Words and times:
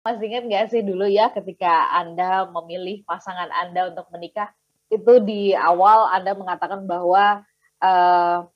Masih 0.00 0.32
ingat 0.32 0.44
nggak 0.48 0.66
sih 0.72 0.80
dulu 0.80 1.04
ya 1.04 1.28
ketika 1.28 1.92
Anda 1.92 2.48
memilih 2.48 3.04
pasangan 3.04 3.52
Anda 3.52 3.92
untuk 3.92 4.08
menikah, 4.08 4.48
itu 4.88 5.20
di 5.20 5.52
awal 5.52 6.08
Anda 6.08 6.32
mengatakan 6.32 6.88
bahwa 6.88 7.44
uh, 7.84 8.48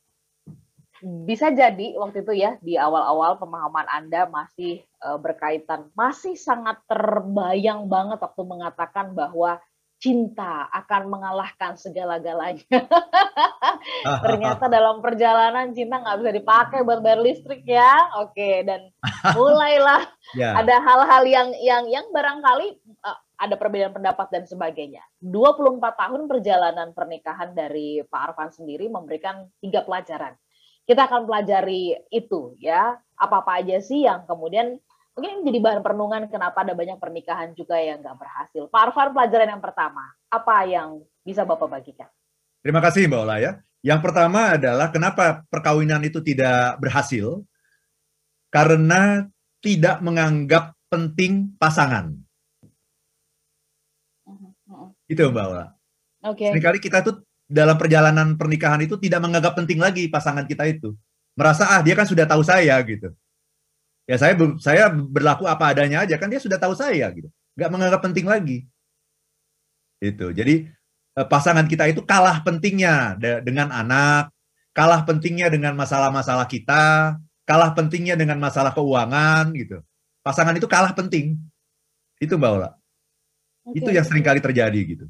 bisa 1.05 1.53
jadi 1.53 2.01
waktu 2.01 2.25
itu 2.25 2.33
ya 2.33 2.57
di 2.65 2.81
awal-awal 2.81 3.37
pemahaman 3.37 3.85
Anda 3.93 4.25
masih 4.25 4.89
uh, 5.05 5.21
berkaitan, 5.21 5.93
masih 5.93 6.33
sangat 6.33 6.81
terbayang 6.89 7.93
banget 7.93 8.25
waktu 8.25 8.43
mengatakan 8.49 9.13
bahwa 9.13 9.61
cinta 10.05 10.69
akan 10.69 11.09
mengalahkan 11.09 11.81
segala-galanya. 11.81 12.61
Ternyata 14.29 14.69
dalam 14.69 15.01
perjalanan 15.01 15.73
cinta 15.73 15.97
nggak 16.05 16.21
bisa 16.21 16.33
dipakai 16.37 16.85
buat 16.85 17.01
bayar 17.01 17.25
listrik 17.25 17.65
ya. 17.65 18.13
Oke, 18.21 18.69
dan 18.69 18.93
mulailah 19.39 20.05
yeah. 20.37 20.61
ada 20.61 20.77
hal-hal 20.77 21.25
yang 21.25 21.49
yang 21.57 21.89
yang 21.89 22.05
barangkali 22.13 22.85
uh, 23.01 23.19
ada 23.41 23.57
perbedaan 23.57 23.97
pendapat 23.97 24.29
dan 24.29 24.45
sebagainya. 24.45 25.01
24 25.25 25.81
tahun 25.81 26.29
perjalanan 26.29 26.93
pernikahan 26.93 27.57
dari 27.57 28.05
Pak 28.05 28.21
Arfan 28.29 28.53
sendiri 28.53 28.93
memberikan 28.93 29.49
tiga 29.65 29.89
pelajaran. 29.89 30.37
Kita 30.85 31.09
akan 31.09 31.25
pelajari 31.25 31.97
itu 32.13 32.61
ya. 32.61 32.93
Apa-apa 33.17 33.65
aja 33.65 33.81
sih 33.81 34.05
yang 34.05 34.29
kemudian 34.29 34.77
mungkin 35.15 35.47
menjadi 35.47 35.59
bahan 35.63 35.81
perenungan 35.81 36.23
kenapa 36.27 36.67
ada 36.67 36.75
banyak 36.75 36.99
pernikahan 36.99 37.55
juga 37.55 37.79
yang 37.79 38.03
nggak 38.03 38.19
berhasil. 38.19 38.67
Pak 38.67 38.81
Arfan, 38.91 39.15
pelajaran 39.15 39.49
yang 39.55 39.63
pertama, 39.63 40.05
apa 40.27 40.57
yang 40.67 40.89
bisa 41.23 41.47
Bapak 41.47 41.71
bagikan? 41.71 42.11
Terima 42.61 42.83
kasih 42.83 43.07
Mbak 43.07 43.21
Ola 43.23 43.37
ya. 43.39 43.53
Yang 43.85 44.01
pertama 44.11 44.59
adalah 44.59 44.91
kenapa 44.91 45.47
perkawinan 45.47 46.03
itu 46.03 46.19
tidak 46.19 46.83
berhasil? 46.83 47.47
Karena 48.51 49.23
tidak 49.63 50.03
menganggap 50.03 50.75
penting 50.91 51.55
pasangan. 51.63 52.11
Itu 55.07 55.31
Mbak 55.31 55.47
Ola. 55.47 55.67
Oke. 56.27 56.43
Okay. 56.43 56.51
Seringkali 56.51 56.79
kita 56.83 57.07
tuh 57.07 57.23
dalam 57.47 57.79
perjalanan 57.79 58.35
pernikahan 58.35 58.83
itu 58.83 58.99
tidak 58.99 59.23
menganggap 59.23 59.55
penting 59.55 59.79
lagi 59.79 60.11
pasangan 60.11 60.49
kita 60.49 60.67
itu. 60.67 60.97
Merasa 61.39 61.71
ah 61.71 61.81
dia 61.85 61.95
kan 61.95 62.09
sudah 62.09 62.27
tahu 62.27 62.43
saya 62.43 62.75
gitu 62.83 63.15
ya 64.05 64.17
saya 64.21 64.37
saya 64.61 64.93
berlaku 64.93 65.49
apa 65.49 65.73
adanya 65.73 66.05
aja 66.05 66.21
kan 66.21 66.29
dia 66.29 66.41
sudah 66.41 66.57
tahu 66.61 66.77
saya 66.77 67.09
gitu. 67.13 67.29
Nggak 67.57 67.71
menganggap 67.71 68.01
penting 68.05 68.27
lagi. 68.29 68.69
Itu 70.03 70.33
jadi 70.33 70.69
eh, 71.17 71.27
pasangan 71.27 71.65
kita 71.65 71.89
itu 71.89 72.05
kalah 72.05 72.45
pentingnya 72.45 73.17
dengan 73.43 73.73
anak 73.73 74.35
kalah 74.75 75.07
pentingnya 75.07 75.49
dengan 75.49 75.79
masalah-masalah 75.79 76.51
kita 76.51 77.17
kalah 77.47 77.71
pentingnya 77.73 78.19
dengan 78.19 78.43
masalah 78.43 78.75
keuangan 78.75 79.55
gitu. 79.55 79.81
Pasangan 80.25 80.57
itu 80.57 80.67
kalah 80.67 80.93
penting. 80.97 81.39
Itu 82.19 82.41
mbak 82.41 82.51
Ola. 82.51 82.71
Okay. 83.65 83.81
itu 83.81 83.91
yang 83.97 84.05
sering 84.05 84.21
kali 84.21 84.45
terjadi 84.45 84.77
gitu. 84.77 85.07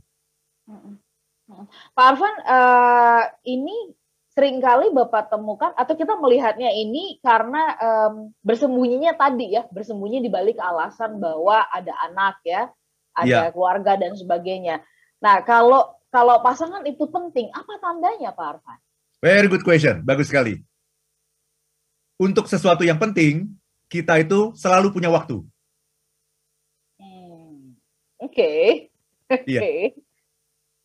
Pak 1.95 2.07
Arfan 2.15 2.35
uh, 2.47 3.23
ini 3.43 3.91
sering 4.35 4.59
kali 4.59 4.91
Bapak 4.91 5.31
temukan 5.31 5.71
atau 5.79 5.95
kita 5.95 6.19
melihatnya 6.19 6.67
ini 6.75 7.23
karena 7.23 7.79
um, 7.79 8.35
bersembunyinya 8.43 9.15
tadi 9.15 9.55
ya, 9.55 9.63
bersembunyi 9.71 10.19
di 10.19 10.31
balik 10.31 10.59
alasan 10.59 11.23
bahwa 11.23 11.63
ada 11.71 11.95
anak 12.11 12.43
ya, 12.43 12.67
ada 13.15 13.49
yeah. 13.49 13.55
keluarga 13.55 13.95
dan 13.95 14.19
sebagainya. 14.19 14.83
Nah, 15.23 15.39
kalau 15.47 15.95
kalau 16.11 16.43
pasangan 16.43 16.83
itu 16.83 17.07
penting, 17.07 17.47
apa 17.55 17.79
tandanya 17.79 18.35
Pak 18.35 18.47
Arfan? 18.59 18.79
Very 19.23 19.47
good 19.47 19.63
question, 19.63 20.03
bagus 20.03 20.29
sekali. 20.29 20.59
Untuk 22.19 22.51
sesuatu 22.51 22.83
yang 22.83 22.99
penting, 22.99 23.55
kita 23.87 24.19
itu 24.19 24.51
selalu 24.59 24.91
punya 24.91 25.15
waktu. 25.15 25.47
Hmm. 26.99 27.79
Oke. 28.19 28.91
Okay. 29.31 29.47
Iya. 29.47 29.61
Okay. 29.63 29.81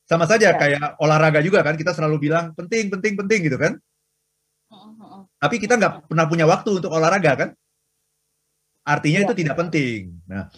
Sama 0.10 0.26
saja 0.26 0.50
ya. 0.50 0.58
kayak 0.58 0.98
olahraga 0.98 1.38
juga 1.46 1.62
kan, 1.62 1.78
kita 1.78 1.94
selalu 1.94 2.18
bilang 2.18 2.50
penting, 2.58 2.90
penting, 2.90 3.14
penting 3.14 3.40
gitu 3.46 3.62
kan. 3.62 3.78
Tapi 5.38 5.62
kita 5.62 5.78
nggak 5.78 6.10
pernah 6.10 6.26
punya 6.26 6.50
waktu 6.50 6.82
untuk 6.82 6.90
olahraga 6.90 7.32
kan. 7.38 7.50
Artinya 8.90 9.22
ya. 9.22 9.26
itu 9.30 9.34
tidak 9.38 9.56
penting. 9.62 10.18
Nah, 10.26 10.50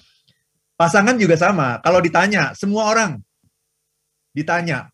pasangan 0.79 1.19
juga 1.19 1.35
sama. 1.35 1.83
Kalau 1.83 1.99
ditanya, 1.99 2.55
semua 2.55 2.95
orang 2.95 3.19
ditanya, 4.31 4.87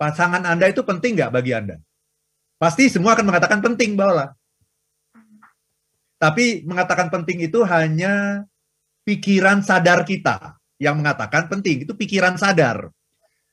pasangan 0.00 0.48
Anda 0.48 0.72
itu 0.72 0.80
penting 0.80 1.20
nggak 1.20 1.32
bagi 1.36 1.52
Anda? 1.52 1.76
Pasti 2.56 2.88
semua 2.88 3.12
akan 3.12 3.28
mengatakan 3.28 3.60
penting, 3.60 4.00
Baola. 4.00 4.32
Tapi 6.16 6.64
mengatakan 6.64 7.12
penting 7.12 7.44
itu 7.44 7.64
hanya 7.68 8.44
pikiran 9.04 9.60
sadar 9.60 10.08
kita 10.08 10.56
yang 10.80 11.00
mengatakan 11.00 11.52
penting. 11.52 11.84
Itu 11.84 11.92
pikiran 11.96 12.40
sadar. 12.40 12.88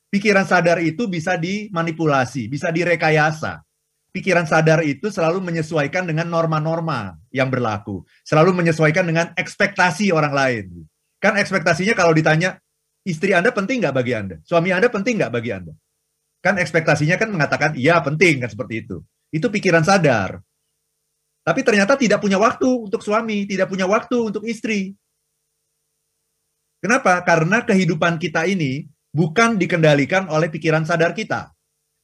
Pikiran 0.08 0.48
sadar 0.48 0.80
itu 0.80 1.12
bisa 1.12 1.36
dimanipulasi, 1.36 2.48
bisa 2.48 2.72
direkayasa. 2.72 3.60
Pikiran 4.08 4.48
sadar 4.48 4.82
itu 4.88 5.12
selalu 5.12 5.44
menyesuaikan 5.44 6.08
dengan 6.08 6.32
norma-norma 6.32 7.20
yang 7.30 7.52
berlaku, 7.52 8.08
selalu 8.24 8.56
menyesuaikan 8.56 9.04
dengan 9.04 9.36
ekspektasi 9.36 10.10
orang 10.16 10.34
lain. 10.34 10.66
Kan 11.20 11.36
ekspektasinya 11.36 11.92
kalau 11.92 12.16
ditanya, 12.16 12.56
istri 13.04 13.36
Anda 13.36 13.52
penting 13.52 13.84
nggak 13.84 13.94
bagi 13.94 14.14
Anda? 14.16 14.36
Suami 14.48 14.72
Anda 14.72 14.88
penting 14.88 15.20
nggak 15.20 15.34
bagi 15.34 15.52
Anda? 15.52 15.76
Kan 16.40 16.56
ekspektasinya 16.56 17.20
kan 17.20 17.30
mengatakan, 17.30 17.76
iya 17.76 18.00
penting, 18.00 18.40
kan 18.42 18.50
seperti 18.50 18.88
itu. 18.88 19.04
Itu 19.28 19.52
pikiran 19.52 19.84
sadar. 19.84 20.40
Tapi 21.44 21.64
ternyata 21.64 22.00
tidak 22.00 22.24
punya 22.24 22.40
waktu 22.40 22.68
untuk 22.68 23.04
suami, 23.04 23.44
tidak 23.44 23.68
punya 23.68 23.88
waktu 23.88 24.18
untuk 24.20 24.48
istri. 24.48 24.96
Kenapa? 26.80 27.24
Karena 27.28 27.64
kehidupan 27.64 28.20
kita 28.20 28.48
ini 28.48 28.88
bukan 29.18 29.58
dikendalikan 29.58 30.30
oleh 30.30 30.54
pikiran 30.54 30.86
sadar 30.86 31.18
kita. 31.18 31.50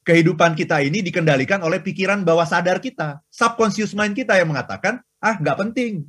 Kehidupan 0.02 0.58
kita 0.58 0.82
ini 0.82 1.00
dikendalikan 1.00 1.62
oleh 1.62 1.78
pikiran 1.78 2.26
bawah 2.26 2.44
sadar 2.44 2.82
kita. 2.82 3.22
Subconscious 3.30 3.94
mind 3.94 4.18
kita 4.18 4.36
yang 4.36 4.50
mengatakan, 4.50 5.00
ah 5.22 5.38
nggak 5.38 5.56
penting. 5.62 6.04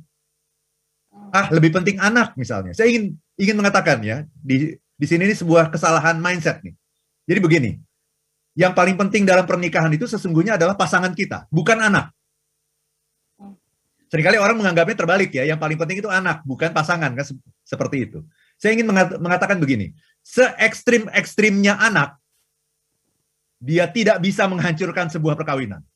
Ah 1.32 1.48
lebih 1.54 1.72
penting 1.72 1.96
anak 2.02 2.34
misalnya. 2.34 2.74
Saya 2.74 2.92
ingin 2.92 3.16
ingin 3.38 3.56
mengatakan 3.56 4.02
ya, 4.04 4.26
di, 4.36 4.76
di 4.76 5.06
sini 5.06 5.24
ini 5.24 5.32
sebuah 5.32 5.72
kesalahan 5.72 6.20
mindset 6.20 6.60
nih. 6.60 6.74
Jadi 7.24 7.40
begini, 7.40 7.70
yang 8.52 8.76
paling 8.76 9.00
penting 9.00 9.24
dalam 9.24 9.48
pernikahan 9.48 9.88
itu 9.96 10.04
sesungguhnya 10.04 10.60
adalah 10.60 10.76
pasangan 10.76 11.16
kita, 11.16 11.48
bukan 11.48 11.80
anak. 11.80 12.12
Seringkali 14.06 14.38
orang 14.38 14.60
menganggapnya 14.60 14.96
terbalik 14.96 15.30
ya, 15.34 15.48
yang 15.48 15.58
paling 15.58 15.80
penting 15.80 16.04
itu 16.04 16.10
anak, 16.12 16.44
bukan 16.44 16.70
pasangan 16.70 17.10
kan 17.16 17.26
seperti 17.64 18.06
itu. 18.06 18.22
Saya 18.56 18.76
ingin 18.76 18.88
mengatakan 19.20 19.60
begini, 19.60 19.92
se-ekstrim-ekstrimnya 20.26 21.78
anak, 21.78 22.18
dia 23.62 23.86
tidak 23.86 24.18
bisa 24.18 24.50
menghancurkan 24.50 25.06
sebuah 25.06 25.38
perkawinan. 25.38 25.86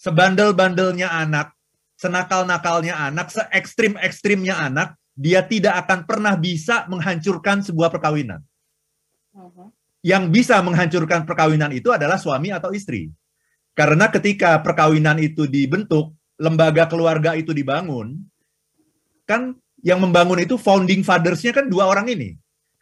Sebandel-bandelnya 0.00 1.12
anak, 1.12 1.52
senakal-nakalnya 2.00 2.96
anak, 2.96 3.28
se-ekstrim-ekstrimnya 3.28 4.56
anak, 4.56 4.96
dia 5.12 5.44
tidak 5.44 5.84
akan 5.84 6.08
pernah 6.08 6.34
bisa 6.40 6.88
menghancurkan 6.88 7.60
sebuah 7.60 7.92
perkawinan. 7.92 8.40
Yang 10.00 10.24
bisa 10.32 10.64
menghancurkan 10.64 11.28
perkawinan 11.28 11.68
itu 11.76 11.92
adalah 11.92 12.16
suami 12.16 12.48
atau 12.48 12.72
istri. 12.72 13.12
Karena 13.76 14.08
ketika 14.08 14.56
perkawinan 14.64 15.20
itu 15.20 15.44
dibentuk, 15.44 16.16
lembaga 16.40 16.88
keluarga 16.88 17.36
itu 17.36 17.52
dibangun, 17.52 18.24
kan 19.28 19.52
yang 19.80 19.98
membangun 20.00 20.40
itu 20.40 20.56
founding 20.60 21.00
fathers-nya 21.00 21.52
kan 21.56 21.66
dua 21.68 21.88
orang 21.88 22.08
ini. 22.12 22.36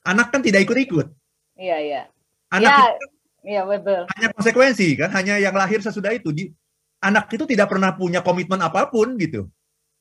Anak 0.07 0.35
kan 0.35 0.41
tidak 0.43 0.67
ikut-ikut. 0.67 1.11
Iya, 1.59 1.77
iya. 1.83 2.03
Anak 2.49 2.71
ya, 2.71 2.79
itu 2.79 3.07
iya 3.49 3.63
betul. 3.65 4.01
Hanya 4.15 4.29
konsekuensi 4.35 4.89
kan, 4.99 5.11
hanya 5.15 5.39
yang 5.39 5.55
lahir 5.55 5.83
sesudah 5.83 6.15
itu. 6.15 6.31
Di, 6.33 6.51
anak 7.03 7.31
itu 7.31 7.45
tidak 7.47 7.71
pernah 7.71 7.95
punya 7.95 8.23
komitmen 8.23 8.59
apa 8.59 8.89
pun 8.91 9.15
gitu. 9.21 9.47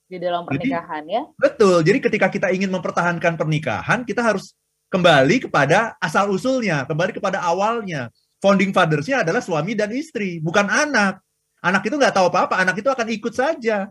Di 0.08 0.18
dalam 0.18 0.48
pernikahan 0.48 1.04
jadi, 1.04 1.16
ya. 1.20 1.22
Betul. 1.36 1.84
Jadi 1.84 2.00
ketika 2.00 2.28
kita 2.32 2.48
ingin 2.56 2.72
mempertahankan 2.72 3.36
pernikahan, 3.36 4.08
kita 4.08 4.24
harus 4.24 4.56
kembali 4.88 5.50
kepada 5.50 6.00
asal 6.00 6.32
usulnya, 6.32 6.88
kembali 6.88 7.12
kepada 7.20 7.44
awalnya. 7.44 8.08
Founding 8.40 8.70
fathers-nya 8.72 9.26
adalah 9.26 9.42
suami 9.42 9.74
dan 9.74 9.90
istri, 9.92 10.38
bukan 10.40 10.70
anak. 10.70 11.20
Anak 11.58 11.82
itu 11.90 11.98
nggak 11.98 12.14
tahu 12.14 12.30
apa-apa, 12.30 12.62
anak 12.62 12.78
itu 12.78 12.88
akan 12.88 13.08
ikut 13.10 13.34
saja. 13.34 13.90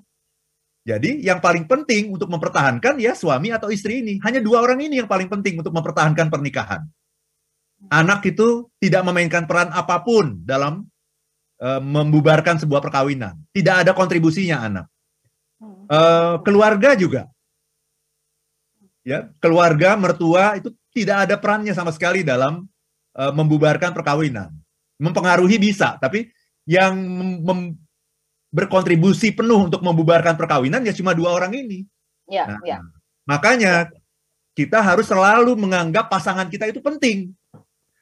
Jadi 0.87 1.27
yang 1.27 1.43
paling 1.43 1.67
penting 1.67 2.15
untuk 2.15 2.31
mempertahankan 2.31 3.03
ya 3.03 3.19
suami 3.19 3.51
atau 3.51 3.75
istri 3.75 4.07
ini. 4.07 4.23
Hanya 4.23 4.39
dua 4.39 4.63
orang 4.63 4.79
ini 4.79 5.03
yang 5.03 5.11
paling 5.11 5.27
penting 5.27 5.59
untuk 5.59 5.75
mempertahankan 5.75 6.31
pernikahan. 6.31 6.87
Anak 7.91 8.23
itu 8.23 8.71
tidak 8.79 9.03
memainkan 9.03 9.51
peran 9.51 9.75
apa 9.75 9.99
pun 10.07 10.47
dalam 10.47 10.87
uh, 11.59 11.83
membubarkan 11.83 12.63
sebuah 12.63 12.79
perkawinan. 12.79 13.35
Tidak 13.51 13.83
ada 13.83 13.93
kontribusinya 13.99 14.63
anak. 14.63 14.87
Uh, 15.91 16.39
keluarga 16.47 16.95
juga. 16.95 17.27
Ya, 19.03 19.27
keluarga 19.43 19.99
mertua 19.99 20.55
itu 20.55 20.71
tidak 20.95 21.27
ada 21.27 21.35
perannya 21.35 21.75
sama 21.75 21.91
sekali 21.91 22.23
dalam 22.23 22.63
uh, 23.19 23.33
membubarkan 23.35 23.91
perkawinan. 23.91 24.55
Mempengaruhi 25.03 25.59
bisa, 25.59 25.99
tapi 25.99 26.31
yang 26.63 26.95
mem 27.43 27.86
berkontribusi 28.51 29.35
penuh 29.35 29.69
untuk 29.69 29.83
membubarkan 29.83 30.39
perkawinan 30.39 30.83
ya 30.87 30.95
cuma 30.95 31.13
dua 31.13 31.35
orang 31.37 31.53
ini. 31.55 31.85
Ya, 32.27 32.47
nah, 32.47 32.61
ya. 32.67 32.79
Makanya 33.27 33.91
kita 34.57 34.81
harus 34.81 35.07
selalu 35.07 35.55
menganggap 35.55 36.09
pasangan 36.09 36.49
kita 36.49 36.71
itu 36.71 36.81
penting. 36.81 37.35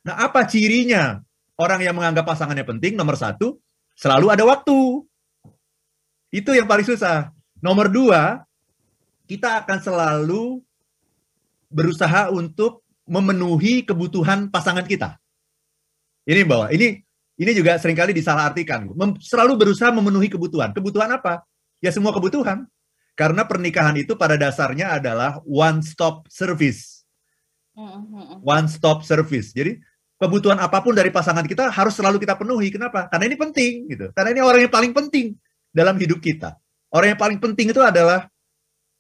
Nah, 0.05 0.21
apa 0.29 0.45
cirinya 0.45 1.21
orang 1.57 1.81
yang 1.83 1.97
menganggap 1.97 2.25
pasangannya 2.29 2.65
penting? 2.65 2.97
Nomor 2.97 3.17
satu, 3.17 3.59
selalu 3.97 4.33
ada 4.33 4.45
waktu. 4.47 5.05
Itu 6.33 6.51
yang 6.53 6.69
paling 6.69 6.85
susah. 6.85 7.33
Nomor 7.61 7.89
dua, 7.89 8.45
kita 9.25 9.65
akan 9.65 9.79
selalu 9.81 10.61
berusaha 11.73 12.31
untuk 12.31 12.85
memenuhi 13.05 13.85
kebutuhan 13.85 14.49
pasangan 14.49 14.85
kita. 14.85 15.21
Ini 16.25 16.43
bahwa 16.49 16.73
ini 16.73 17.04
ini 17.35 17.51
juga 17.51 17.75
sering 17.83 17.99
kali 17.99 18.15
disalahartikan. 18.15 18.87
Mem, 18.95 19.19
selalu 19.19 19.59
berusaha 19.59 19.91
memenuhi 19.91 20.31
kebutuhan. 20.31 20.71
Kebutuhan 20.71 21.11
apa? 21.11 21.43
Ya 21.83 21.91
semua 21.91 22.15
kebutuhan. 22.15 22.67
Karena 23.15 23.47
pernikahan 23.47 23.95
itu 23.99 24.19
pada 24.19 24.35
dasarnya 24.35 24.99
adalah 24.99 25.39
one 25.47 25.83
stop 25.83 26.27
service. 26.31 27.07
Mm-hmm. 27.75 28.43
One 28.43 28.67
stop 28.71 29.03
service. 29.03 29.51
Jadi 29.51 29.79
kebutuhan 30.19 30.63
apa 30.63 30.79
pun 30.79 30.95
dari 30.95 31.11
pasangan 31.11 31.43
kita 31.47 31.71
harus 31.75 31.95
selalu 31.95 32.23
kita 32.23 32.39
penuhi. 32.39 32.71
Kenapa? 32.71 33.11
Karena 33.11 33.27
ini 33.27 33.37
penting 33.39 33.73
gitu. 33.91 34.07
Karena 34.15 34.31
ini 34.35 34.41
orang 34.43 34.61
yang 34.67 34.75
paling 34.75 34.93
penting 34.95 35.35
dalam 35.75 35.99
hidup 35.99 36.23
kita. 36.23 36.55
Orang 36.95 37.15
yang 37.15 37.19
paling 37.19 37.39
penting 37.43 37.75
itu 37.75 37.83
adalah 37.83 38.31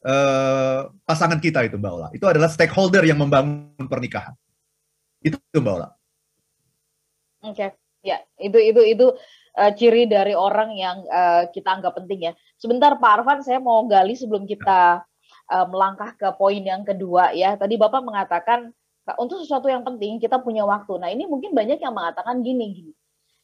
uh, 0.02 0.90
pasangan 1.06 1.38
kita 1.38 1.62
itu 1.70 1.78
Mbak 1.78 1.92
Ola. 1.94 2.08
Itu 2.10 2.26
adalah 2.26 2.50
stakeholder 2.50 3.06
yang 3.06 3.22
membangun 3.22 3.86
pernikahan. 3.86 4.34
Itu 5.22 5.38
Mbak 5.54 5.74
Ola. 5.78 5.88
Oke, 7.44 7.60
okay. 7.60 7.70
Ya 8.04 8.20
itu 8.36 8.60
itu 8.60 8.80
itu 8.84 9.06
uh, 9.56 9.72
ciri 9.74 10.04
dari 10.04 10.36
orang 10.36 10.74
yang 10.76 11.02
uh, 11.08 11.48
kita 11.50 11.80
anggap 11.80 11.96
penting 11.96 12.30
ya. 12.30 12.32
Sebentar 12.58 12.94
Pak 12.98 13.22
Arfan, 13.22 13.40
saya 13.40 13.58
mau 13.62 13.82
gali 13.88 14.14
sebelum 14.14 14.44
kita 14.44 15.02
uh, 15.50 15.66
melangkah 15.70 16.14
ke 16.14 16.28
poin 16.36 16.60
yang 16.60 16.82
kedua 16.82 17.32
ya. 17.32 17.56
Tadi 17.56 17.80
Bapak 17.80 18.02
mengatakan 18.04 18.70
untuk 19.20 19.44
sesuatu 19.44 19.68
yang 19.68 19.84
penting 19.84 20.16
kita 20.16 20.40
punya 20.40 20.64
waktu. 20.64 20.96
Nah 20.96 21.12
ini 21.12 21.28
mungkin 21.28 21.52
banyak 21.52 21.80
yang 21.80 21.92
mengatakan 21.92 22.40
gini 22.40 22.72
gini. 22.72 22.92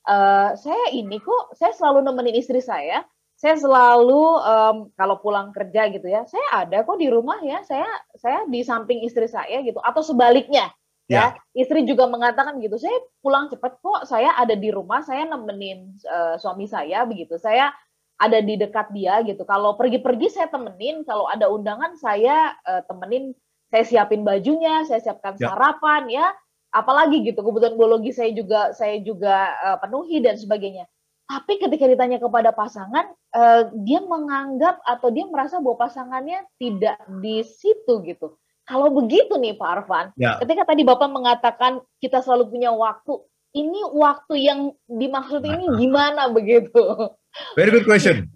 Uh, 0.09 0.57
saya 0.57 0.97
ini 0.97 1.21
kok 1.21 1.53
saya 1.57 1.77
selalu 1.77 2.05
nemenin 2.05 2.37
istri 2.37 2.61
saya. 2.65 3.05
Saya 3.41 3.57
selalu 3.57 4.21
um, 4.37 4.77
kalau 5.01 5.17
pulang 5.17 5.49
kerja 5.57 5.89
gitu 5.89 6.05
ya, 6.05 6.29
saya 6.29 6.45
ada 6.61 6.85
kok 6.85 7.01
di 7.01 7.09
rumah 7.09 7.41
ya. 7.41 7.65
Saya 7.65 7.89
saya 8.13 8.45
di 8.45 8.61
samping 8.61 9.01
istri 9.01 9.25
saya 9.33 9.65
gitu. 9.65 9.81
Atau 9.81 10.05
sebaliknya 10.05 10.69
ya. 11.11 11.35
ya. 11.35 11.67
Istri 11.67 11.83
juga 11.91 12.07
mengatakan 12.07 12.63
gitu 12.63 12.79
saya 12.79 12.95
pulang 13.19 13.51
cepat 13.51 13.83
kok 13.83 14.07
saya 14.07 14.39
ada 14.39 14.55
di 14.55 14.71
rumah 14.71 15.03
saya 15.03 15.27
nemenin 15.27 15.99
uh, 16.07 16.39
suami 16.39 16.71
saya 16.71 17.03
begitu. 17.03 17.35
Saya 17.37 17.75
ada 18.21 18.39
di 18.39 18.55
dekat 18.55 18.95
dia 18.95 19.19
gitu. 19.27 19.43
Kalau 19.43 19.75
pergi-pergi 19.75 20.31
saya 20.31 20.47
temenin 20.47 21.03
kalau 21.03 21.27
ada 21.27 21.51
undangan 21.51 21.99
saya 21.99 22.55
uh, 22.63 22.87
temenin 22.87 23.35
saya 23.75 23.83
siapin 23.83 24.23
bajunya 24.23 24.87
saya 24.87 25.03
siapkan 25.03 25.35
ya. 25.35 25.51
sarapan 25.51 26.07
ya. 26.07 26.27
Apalagi 26.71 27.27
gitu 27.27 27.43
kebutuhan 27.43 27.75
biologi 27.75 28.15
saya 28.15 28.31
juga 28.31 28.71
saya 28.71 29.03
juga 29.03 29.59
uh, 29.67 29.79
penuhi 29.83 30.23
dan 30.23 30.39
sebagainya. 30.39 30.87
Tapi 31.27 31.63
ketika 31.63 31.87
ditanya 31.87 32.19
kepada 32.23 32.55
pasangan 32.55 33.11
uh, 33.35 33.63
dia 33.83 34.03
menganggap 34.03 34.79
atau 34.87 35.11
dia 35.11 35.27
merasa 35.27 35.59
bahwa 35.59 35.83
pasangannya 35.83 36.47
tidak 36.63 36.99
di 37.19 37.43
situ 37.43 38.03
gitu 38.07 38.39
kalau 38.71 38.87
begitu 39.03 39.35
nih 39.35 39.59
Pak 39.59 39.69
Arfan, 39.75 40.07
ya. 40.15 40.39
ketika 40.39 40.63
tadi 40.63 40.87
Bapak 40.87 41.11
mengatakan 41.11 41.83
kita 41.99 42.23
selalu 42.23 42.55
punya 42.55 42.71
waktu, 42.71 43.19
ini 43.51 43.83
waktu 43.91 44.35
yang 44.47 44.71
dimaksud 44.87 45.43
ini 45.43 45.67
nah. 45.67 45.75
gimana 45.75 46.23
begitu? 46.31 46.79
Very 47.59 47.75
good 47.75 47.83
question. 47.83 48.31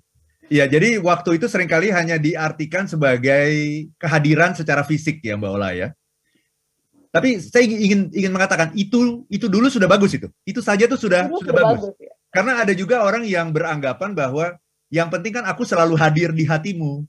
Ya, 0.51 0.67
jadi 0.67 0.99
waktu 0.99 1.39
itu 1.39 1.47
sering 1.47 1.71
kali 1.71 1.89
hanya 1.95 2.19
diartikan 2.19 2.85
sebagai 2.91 3.87
kehadiran 3.97 4.53
secara 4.59 4.83
fisik 4.83 5.23
ya 5.23 5.39
Mbak 5.39 5.53
Ola 5.55 5.71
ya. 5.73 5.89
Tapi 7.15 7.39
saya 7.39 7.63
ingin 7.63 8.11
ingin 8.11 8.35
mengatakan 8.35 8.75
itu 8.75 9.23
itu 9.31 9.47
dulu 9.47 9.71
sudah 9.71 9.87
bagus 9.87 10.19
itu. 10.19 10.27
Itu 10.43 10.61
saja 10.61 10.91
tuh 10.91 10.99
sudah 10.99 11.31
sudah, 11.31 11.39
sudah 11.39 11.55
bagus. 11.55 11.81
bagus 11.89 11.95
ya? 12.03 12.13
Karena 12.35 12.53
ada 12.59 12.75
juga 12.75 13.07
orang 13.07 13.23
yang 13.23 13.55
beranggapan 13.55 14.19
bahwa 14.19 14.59
yang 14.91 15.07
penting 15.09 15.39
kan 15.39 15.47
aku 15.47 15.63
selalu 15.63 15.95
hadir 15.95 16.35
di 16.35 16.43
hatimu. 16.43 17.07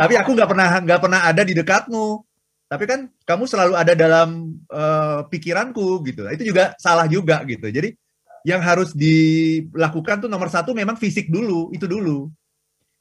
Tapi 0.00 0.14
aku 0.16 0.30
nggak 0.36 0.48
pernah 0.50 0.68
nggak 0.80 1.00
pernah 1.00 1.20
ada 1.26 1.42
di 1.42 1.52
dekatmu. 1.56 2.22
Tapi 2.70 2.84
kan 2.86 3.10
kamu 3.26 3.44
selalu 3.50 3.74
ada 3.74 3.92
dalam 3.98 4.54
uh, 4.70 5.26
pikiranku 5.26 6.06
gitu. 6.06 6.22
Itu 6.30 6.46
juga 6.46 6.78
salah 6.78 7.10
juga 7.10 7.42
gitu. 7.42 7.66
Jadi 7.66 7.98
yang 8.46 8.62
harus 8.62 8.94
dilakukan 8.96 10.24
tuh 10.24 10.30
nomor 10.30 10.48
satu 10.48 10.72
memang 10.72 10.94
fisik 10.96 11.28
dulu, 11.28 11.74
itu 11.74 11.84
dulu. 11.84 12.30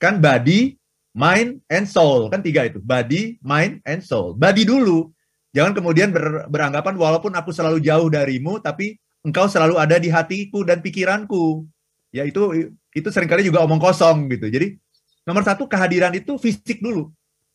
Kan 0.02 0.18
body, 0.18 0.74
mind, 1.14 1.62
and 1.70 1.86
soul. 1.86 2.34
Kan 2.34 2.42
tiga 2.42 2.66
itu. 2.66 2.82
Body, 2.82 3.38
mind, 3.46 3.80
and 3.86 4.02
soul. 4.02 4.34
Body 4.34 4.66
dulu. 4.66 5.14
Jangan 5.54 5.74
kemudian 5.78 6.10
ber, 6.14 6.50
beranggapan 6.50 6.98
walaupun 6.98 7.34
aku 7.38 7.50
selalu 7.54 7.82
jauh 7.82 8.10
darimu, 8.10 8.62
tapi 8.62 8.98
engkau 9.26 9.46
selalu 9.50 9.78
ada 9.78 9.98
di 9.98 10.10
hatiku 10.10 10.66
dan 10.66 10.82
pikiranku. 10.82 11.66
Ya 12.10 12.26
itu 12.26 12.74
itu 12.90 13.10
sering 13.14 13.30
kali 13.30 13.46
juga 13.46 13.62
omong 13.62 13.82
kosong 13.82 14.30
gitu. 14.34 14.50
Jadi 14.50 14.82
Nomor 15.28 15.44
satu 15.46 15.70
kehadiran 15.70 16.16
itu 16.16 16.40
fisik 16.40 16.82
dulu, 16.82 17.12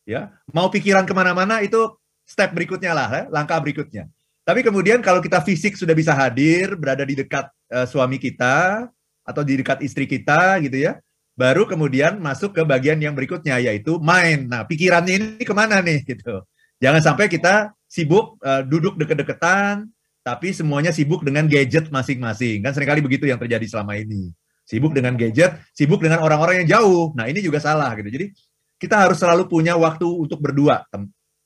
ya. 0.07 0.31
Mau 0.53 0.69
pikiran 0.71 1.03
ke 1.03 1.13
mana-mana 1.13 1.59
itu 1.59 1.97
step 2.23 2.53
berikutnya 2.55 2.93
lah, 2.95 3.09
ya, 3.11 3.23
langkah 3.29 3.57
berikutnya. 3.59 4.07
Tapi 4.45 4.61
kemudian 4.61 5.01
kalau 5.01 5.19
kita 5.19 5.41
fisik 5.41 5.73
sudah 5.73 5.97
bisa 5.97 6.13
hadir, 6.13 6.77
berada 6.77 7.01
di 7.01 7.17
dekat 7.17 7.49
uh, 7.73 7.89
suami 7.89 8.21
kita 8.21 8.85
atau 9.25 9.41
di 9.41 9.57
dekat 9.57 9.81
istri 9.81 10.05
kita 10.05 10.61
gitu 10.61 10.77
ya, 10.85 11.01
baru 11.33 11.65
kemudian 11.65 12.21
masuk 12.21 12.53
ke 12.53 12.61
bagian 12.61 13.01
yang 13.01 13.17
berikutnya 13.17 13.57
yaitu 13.57 13.97
main. 13.97 14.45
Nah 14.45 14.61
pikirannya 14.63 15.13
ini 15.17 15.41
ke 15.41 15.53
mana 15.57 15.81
nih 15.81 16.05
gitu. 16.05 16.45
Jangan 16.77 17.01
sampai 17.01 17.25
kita 17.25 17.73
sibuk 17.89 18.37
uh, 18.45 18.61
duduk 18.61 19.01
deket-deketan, 19.01 19.89
tapi 20.21 20.53
semuanya 20.53 20.93
sibuk 20.93 21.25
dengan 21.25 21.49
gadget 21.49 21.89
masing-masing. 21.89 22.61
Kan 22.61 22.71
sering 22.77 22.89
kali 22.93 23.01
begitu 23.01 23.25
yang 23.25 23.41
terjadi 23.41 23.65
selama 23.65 23.97
ini 23.97 24.29
sibuk 24.65 24.91
dengan 24.91 25.13
gadget, 25.13 25.61
sibuk 25.71 26.01
dengan 26.01 26.25
orang-orang 26.25 26.65
yang 26.65 26.81
jauh. 26.81 27.13
Nah, 27.13 27.29
ini 27.29 27.39
juga 27.39 27.61
salah 27.61 27.93
gitu. 27.95 28.09
Jadi 28.09 28.33
kita 28.81 28.97
harus 28.97 29.21
selalu 29.21 29.45
punya 29.47 29.77
waktu 29.77 30.03
untuk 30.03 30.41
berdua, 30.41 30.83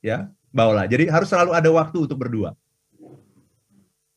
ya, 0.00 0.26
Baola. 0.50 0.88
Jadi 0.88 1.06
harus 1.06 1.28
selalu 1.30 1.54
ada 1.54 1.70
waktu 1.70 2.08
untuk 2.08 2.18
berdua. 2.18 2.56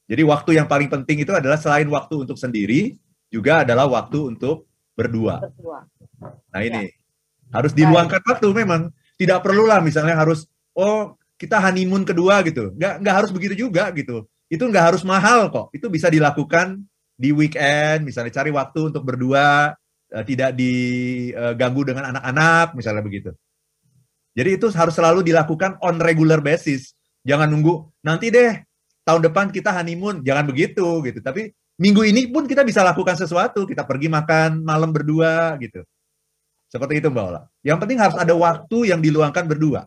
Jadi 0.08 0.24
waktu 0.24 0.52
yang 0.60 0.68
paling 0.68 0.90
penting 0.92 1.24
itu 1.24 1.32
adalah 1.32 1.60
selain 1.60 1.88
waktu 1.88 2.28
untuk 2.28 2.40
sendiri, 2.40 2.96
juga 3.30 3.62
adalah 3.68 3.86
waktu 3.86 4.34
untuk 4.34 4.66
berdua. 4.94 5.42
Nah, 6.50 6.62
ini 6.64 6.90
ya. 6.90 6.96
harus 7.54 7.72
diluangkan 7.76 8.24
waktu 8.24 8.48
memang. 8.56 8.90
Tidak 9.14 9.40
perlulah 9.46 9.78
misalnya 9.78 10.18
harus 10.18 10.50
oh 10.74 11.14
kita 11.38 11.62
honeymoon 11.62 12.02
kedua 12.02 12.42
gitu. 12.46 12.74
Nggak 12.74 12.94
nggak 13.02 13.16
harus 13.16 13.32
begitu 13.34 13.68
juga 13.68 13.94
gitu. 13.94 14.26
Itu 14.50 14.66
nggak 14.70 14.94
harus 14.94 15.02
mahal 15.06 15.54
kok. 15.54 15.70
Itu 15.74 15.88
bisa 15.90 16.10
dilakukan 16.10 16.82
di 17.24 17.32
weekend 17.32 18.04
misalnya 18.04 18.36
cari 18.36 18.52
waktu 18.52 18.92
untuk 18.92 19.08
berdua 19.08 19.72
uh, 20.12 20.24
tidak 20.28 20.60
diganggu 20.60 21.88
dengan 21.88 22.12
anak-anak 22.12 22.76
misalnya 22.76 23.00
begitu. 23.00 23.32
Jadi 24.36 24.60
itu 24.60 24.68
harus 24.76 24.92
selalu 24.98 25.24
dilakukan 25.24 25.80
on 25.80 26.04
regular 26.04 26.44
basis. 26.44 26.92
Jangan 27.24 27.48
nunggu 27.48 27.88
nanti 28.04 28.28
deh 28.28 28.60
tahun 29.08 29.32
depan 29.32 29.56
kita 29.56 29.72
honeymoon, 29.72 30.20
jangan 30.28 30.52
begitu 30.52 31.00
gitu. 31.08 31.24
Tapi 31.24 31.54
minggu 31.80 32.04
ini 32.04 32.28
pun 32.28 32.44
kita 32.44 32.68
bisa 32.68 32.84
lakukan 32.84 33.16
sesuatu, 33.16 33.64
kita 33.64 33.88
pergi 33.88 34.12
makan 34.12 34.66
malam 34.66 34.92
berdua 34.92 35.56
gitu. 35.64 35.86
Seperti 36.68 37.00
itu 37.00 37.08
Mbak 37.14 37.26
Ola. 37.30 37.42
Yang 37.62 37.78
penting 37.86 38.00
harus 38.02 38.18
ada 38.18 38.34
waktu 38.34 38.90
yang 38.90 39.00
diluangkan 39.00 39.46
berdua. 39.46 39.86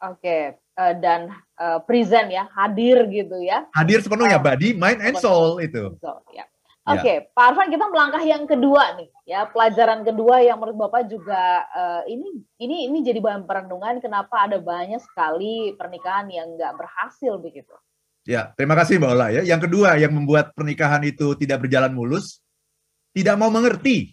Oke, 0.00 0.56
uh, 0.80 0.94
dan 0.96 1.28
uh, 1.60 1.80
present 1.84 2.32
ya, 2.32 2.48
hadir 2.56 3.04
gitu 3.12 3.36
ya. 3.44 3.68
Hadir 3.76 4.00
sepenuhnya, 4.00 4.40
uh, 4.40 4.44
body, 4.44 4.72
mind, 4.72 5.00
and 5.04 5.16
soul 5.20 5.60
itu. 5.60 5.92
So, 6.00 6.24
ya. 6.32 6.48
Ya. 6.84 7.00
Oke, 7.00 7.00
okay, 7.00 7.16
ya. 7.16 7.32
Pak 7.32 7.44
Arfan 7.48 7.72
kita 7.72 7.84
melangkah 7.88 8.20
yang 8.20 8.44
kedua 8.44 8.92
nih, 9.00 9.08
ya 9.24 9.48
pelajaran 9.48 10.04
kedua 10.04 10.44
yang 10.44 10.60
menurut 10.60 10.84
Bapak 10.84 11.08
juga 11.08 11.64
uh, 11.72 12.04
ini 12.04 12.44
ini 12.60 12.92
ini 12.92 13.00
jadi 13.00 13.24
bahan 13.24 13.48
perenungan 13.48 14.04
kenapa 14.04 14.44
ada 14.44 14.60
banyak 14.60 15.00
sekali 15.00 15.72
pernikahan 15.80 16.28
yang 16.28 16.52
nggak 16.60 16.76
berhasil 16.76 17.40
begitu. 17.40 17.72
Ya, 18.28 18.52
terima 18.52 18.76
kasih 18.76 19.00
Mbak 19.00 19.12
Ola 19.16 19.32
ya. 19.32 19.48
Yang 19.48 19.64
kedua 19.64 19.96
yang 19.96 20.12
membuat 20.12 20.52
pernikahan 20.52 21.00
itu 21.08 21.32
tidak 21.40 21.64
berjalan 21.64 21.96
mulus, 21.96 22.44
tidak 23.16 23.40
mau 23.40 23.48
mengerti. 23.48 24.12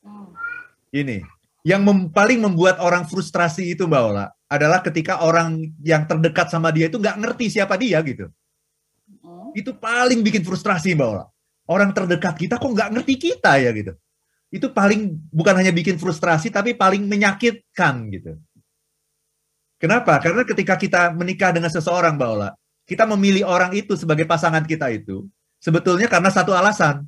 Hmm. 0.00 0.32
Ini 0.96 1.20
yang 1.60 1.84
mem 1.84 2.08
paling 2.08 2.40
membuat 2.40 2.80
orang 2.80 3.04
frustrasi 3.04 3.76
itu 3.76 3.84
Mbak 3.84 4.02
Ola 4.08 4.32
adalah 4.48 4.80
ketika 4.80 5.20
orang 5.20 5.60
yang 5.84 6.08
terdekat 6.08 6.48
sama 6.48 6.72
dia 6.72 6.88
itu 6.88 6.96
nggak 6.96 7.20
ngerti 7.20 7.52
siapa 7.52 7.76
dia 7.76 8.00
gitu. 8.00 8.32
Hmm. 9.20 9.52
Itu 9.52 9.76
paling 9.76 10.24
bikin 10.24 10.40
frustrasi 10.40 10.96
Mbak 10.96 11.08
Ola 11.12 11.28
orang 11.70 11.94
terdekat 11.94 12.34
kita 12.34 12.58
kok 12.58 12.66
nggak 12.66 12.90
ngerti 12.98 13.14
kita 13.30 13.62
ya 13.62 13.70
gitu. 13.70 13.94
Itu 14.50 14.74
paling 14.74 15.30
bukan 15.30 15.54
hanya 15.54 15.70
bikin 15.70 15.94
frustrasi 15.94 16.50
tapi 16.50 16.74
paling 16.74 17.06
menyakitkan 17.06 18.10
gitu. 18.10 18.34
Kenapa? 19.80 20.18
Karena 20.18 20.42
ketika 20.44 20.74
kita 20.76 21.14
menikah 21.14 21.56
dengan 21.56 21.72
seseorang, 21.72 22.18
Mbak 22.18 22.28
Ola, 22.28 22.50
kita 22.84 23.08
memilih 23.08 23.48
orang 23.48 23.72
itu 23.72 23.96
sebagai 23.96 24.28
pasangan 24.28 24.66
kita 24.66 24.92
itu 24.92 25.24
sebetulnya 25.62 26.10
karena 26.10 26.28
satu 26.28 26.52
alasan. 26.52 27.06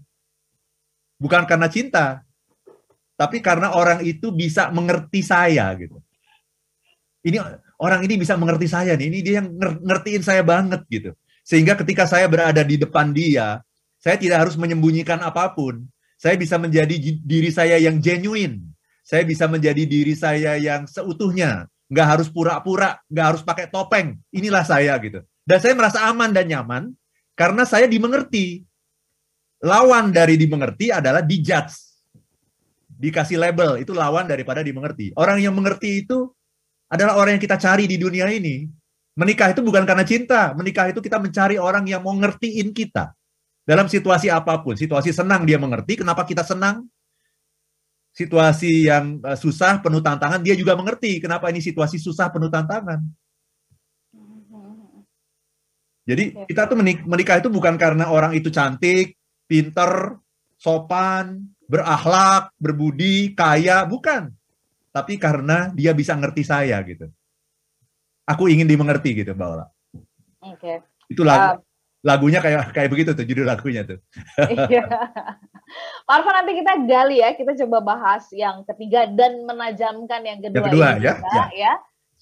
Bukan 1.18 1.46
karena 1.46 1.68
cinta, 1.70 2.22
tapi 3.14 3.38
karena 3.38 3.74
orang 3.74 4.02
itu 4.02 4.30
bisa 4.34 4.70
mengerti 4.74 5.22
saya 5.22 5.70
gitu. 5.78 6.02
Ini 7.22 7.38
orang 7.78 8.02
ini 8.02 8.18
bisa 8.18 8.34
mengerti 8.34 8.66
saya 8.66 8.98
nih, 8.98 9.06
ini 9.06 9.18
dia 9.22 9.34
yang 9.38 9.54
ngertiin 9.58 10.22
saya 10.26 10.42
banget 10.42 10.82
gitu. 10.90 11.14
Sehingga 11.46 11.78
ketika 11.78 12.06
saya 12.10 12.26
berada 12.26 12.62
di 12.66 12.74
depan 12.78 13.14
dia, 13.14 13.62
saya 14.02 14.18
tidak 14.18 14.42
harus 14.42 14.58
menyembunyikan 14.58 15.22
apa 15.22 15.54
pun. 15.54 15.86
Saya 16.18 16.34
bisa 16.34 16.58
menjadi 16.58 16.98
diri 17.22 17.50
saya 17.54 17.78
yang 17.78 18.02
genuine. 18.02 18.58
Saya 19.06 19.22
bisa 19.22 19.46
menjadi 19.46 19.86
diri 19.86 20.14
saya 20.18 20.58
yang 20.58 20.90
seutuhnya. 20.90 21.70
Nggak 21.86 22.06
harus 22.18 22.28
pura-pura, 22.30 22.98
nggak 23.06 23.26
harus 23.26 23.42
pakai 23.46 23.70
topeng. 23.70 24.18
Inilah 24.34 24.66
saya 24.66 24.98
gitu. 24.98 25.22
Dan 25.46 25.58
saya 25.62 25.74
merasa 25.78 26.02
aman 26.10 26.34
dan 26.34 26.50
nyaman 26.50 26.90
karena 27.38 27.62
saya 27.62 27.86
dimengerti. 27.86 28.66
Lawan 29.62 30.10
dari 30.10 30.34
dimengerti 30.34 30.90
adalah 30.90 31.22
dijudge. 31.22 31.94
Dikasih 32.98 33.38
label, 33.38 33.78
itu 33.78 33.94
lawan 33.94 34.26
daripada 34.26 34.62
dimengerti. 34.62 35.14
Orang 35.14 35.38
yang 35.38 35.54
mengerti 35.54 36.02
itu 36.02 36.26
adalah 36.90 37.18
orang 37.18 37.38
yang 37.38 37.42
kita 37.42 37.54
cari 37.54 37.86
di 37.86 37.98
dunia 37.98 38.26
ini. 38.30 38.66
Menikah 39.14 39.54
itu 39.54 39.62
bukan 39.62 39.86
karena 39.86 40.02
cinta. 40.02 40.50
Menikah 40.58 40.90
itu 40.90 40.98
kita 40.98 41.22
mencari 41.22 41.62
orang 41.62 41.86
yang 41.86 42.02
mau 42.02 42.14
ngertiin 42.14 42.74
kita. 42.74 43.14
Dalam 43.62 43.86
situasi 43.86 44.26
apa 44.26 44.58
pun. 44.60 44.74
Situasi 44.74 45.14
senang 45.14 45.46
dia 45.46 45.56
mengerti, 45.56 46.02
kenapa 46.02 46.26
kita 46.26 46.42
senang? 46.42 46.86
Situasi 48.12 48.90
yang 48.90 49.22
eh, 49.22 49.38
susah, 49.38 49.80
penuh 49.80 50.02
tantangan, 50.02 50.42
dia 50.42 50.58
juga 50.58 50.74
mengerti 50.74 51.22
kenapa 51.22 51.48
ini 51.48 51.62
situasi 51.62 51.96
susah, 51.96 52.28
penuh 52.28 52.50
tantangan. 52.50 53.00
Jadi 56.02 56.34
kita 56.50 56.66
tuh 56.66 56.74
menikah 56.82 57.38
itu 57.38 57.46
bukan 57.46 57.78
karena 57.78 58.10
orang 58.10 58.34
itu 58.34 58.50
cantik, 58.50 59.14
pinter, 59.46 60.18
sopan, 60.58 61.46
berakhlak, 61.70 62.50
berbudi, 62.58 63.38
kaya, 63.38 63.86
bukan. 63.86 64.34
Tapi 64.90 65.16
karena 65.16 65.70
dia 65.70 65.94
bisa 65.94 66.18
ngerti 66.18 66.42
saya 66.42 66.82
gitu. 66.82 67.06
Aku 68.26 68.50
ingin 68.50 68.66
dimengerti 68.66 69.14
gitu, 69.14 69.32
Mbak 69.34 69.48
Ola. 69.48 69.66
Oke. 70.42 70.58
Okay. 70.58 70.76
Itu 71.06 71.22
lagu, 71.22 71.58
uh, 71.58 71.71
lagunya 72.02 72.42
kayak 72.42 72.74
kayak 72.74 72.90
begitu 72.90 73.14
tuh 73.14 73.22
judul 73.22 73.46
lagunya 73.46 73.86
tuh. 73.86 73.98
iya. 74.70 74.84
Pak 76.04 76.14
Arfan 76.18 76.34
nanti 76.42 76.52
kita 76.58 76.72
gali 76.84 77.22
ya, 77.22 77.32
kita 77.32 77.56
coba 77.64 77.78
bahas 77.94 78.26
yang 78.34 78.66
ketiga 78.68 79.08
dan 79.08 79.46
menajamkan 79.46 80.20
yang 80.26 80.42
kedua, 80.42 80.58
yang 80.58 80.66
kedua 80.68 80.84
ini 80.84 80.92
ya, 80.92 81.14
juga, 81.16 81.22
ya. 81.32 81.44
ya. 81.54 81.72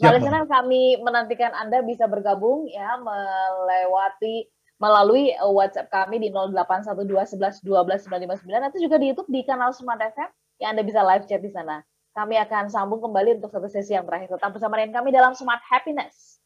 Soalnya 0.01 0.49
kami 0.49 0.97
menantikan 1.05 1.53
Anda 1.53 1.85
bisa 1.85 2.09
bergabung 2.09 2.65
ya 2.73 2.97
melewati 2.97 4.49
melalui 4.81 5.37
uh, 5.37 5.53
WhatsApp 5.53 5.93
kami 5.93 6.17
di 6.25 6.33
0812111299 6.33 8.09
atau 8.49 8.79
juga 8.81 8.97
di 8.97 9.13
YouTube 9.13 9.29
di 9.29 9.45
kanal 9.45 9.77
Smart 9.77 10.01
FM 10.01 10.31
yang 10.65 10.73
Anda 10.73 10.83
bisa 10.89 11.05
live 11.05 11.29
chat 11.29 11.45
di 11.45 11.53
sana. 11.53 11.85
Kami 12.17 12.41
akan 12.41 12.73
sambung 12.73 13.05
kembali 13.05 13.39
untuk 13.39 13.53
satu 13.53 13.69
sesi 13.69 13.93
yang 13.93 14.09
terakhir. 14.09 14.35
Tetap 14.35 14.57
bersama 14.57 14.81
dengan 14.81 15.05
kami 15.05 15.13
dalam 15.13 15.37
Smart 15.37 15.61
Happiness. 15.69 16.41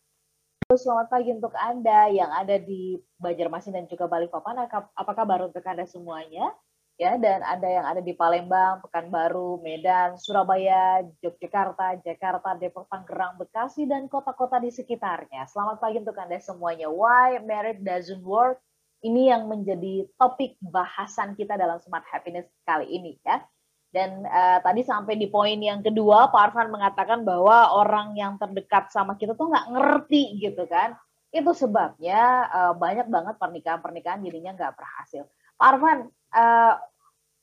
Selamat 0.73 1.13
pagi 1.13 1.29
untuk 1.29 1.53
Anda 1.61 2.09
yang 2.09 2.33
ada 2.33 2.57
di 2.57 2.97
Banjarmasin 3.21 3.77
dan 3.77 3.85
juga 3.85 4.09
Balikpapan. 4.09 4.65
Apa 4.97 5.13
kabar 5.13 5.45
untuk 5.45 5.61
Anda 5.61 5.85
semuanya? 5.85 6.57
ya 6.95 7.19
dan 7.19 7.43
ada 7.43 7.67
yang 7.67 7.87
ada 7.91 7.99
di 7.99 8.15
Palembang, 8.15 8.79
Pekanbaru, 8.87 9.59
Medan, 9.63 10.15
Surabaya, 10.15 11.03
Yogyakarta, 11.19 11.99
Jakarta, 12.07 12.55
Depok, 12.55 12.87
Tangerang, 12.87 13.35
Bekasi 13.35 13.87
dan 13.91 14.07
kota-kota 14.07 14.63
di 14.63 14.71
sekitarnya. 14.71 15.43
Selamat 15.51 15.83
pagi 15.83 15.99
untuk 15.99 16.15
Anda 16.15 16.39
semuanya. 16.39 16.87
Why 16.87 17.43
married 17.43 17.83
doesn't 17.83 18.23
work? 18.23 18.63
Ini 19.05 19.37
yang 19.37 19.51
menjadi 19.51 20.09
topik 20.17 20.57
bahasan 20.65 21.37
kita 21.37 21.61
dalam 21.61 21.77
Smart 21.83 22.09
Happiness 22.09 22.49
kali 22.65 22.89
ini 22.89 23.21
ya. 23.21 23.43
Dan 23.95 24.27
uh, 24.27 24.59
tadi 24.59 24.83
sampai 24.83 25.15
di 25.15 25.31
poin 25.31 25.55
yang 25.55 25.79
kedua, 25.79 26.27
Pak 26.35 26.51
Arfan 26.51 26.75
mengatakan 26.75 27.23
bahwa 27.23 27.79
orang 27.79 28.19
yang 28.19 28.35
terdekat 28.43 28.91
sama 28.91 29.15
kita 29.15 29.39
tuh 29.39 29.55
nggak 29.55 29.71
ngerti 29.71 30.43
gitu 30.43 30.67
kan. 30.67 30.99
Itu 31.31 31.55
sebabnya 31.55 32.51
uh, 32.51 32.73
banyak 32.75 33.07
banget 33.07 33.39
pernikahan-pernikahan 33.39 34.27
jadinya 34.27 34.59
nggak 34.59 34.75
berhasil. 34.75 35.31
Pak 35.55 35.67
Arfan, 35.79 36.11
uh, 36.35 36.75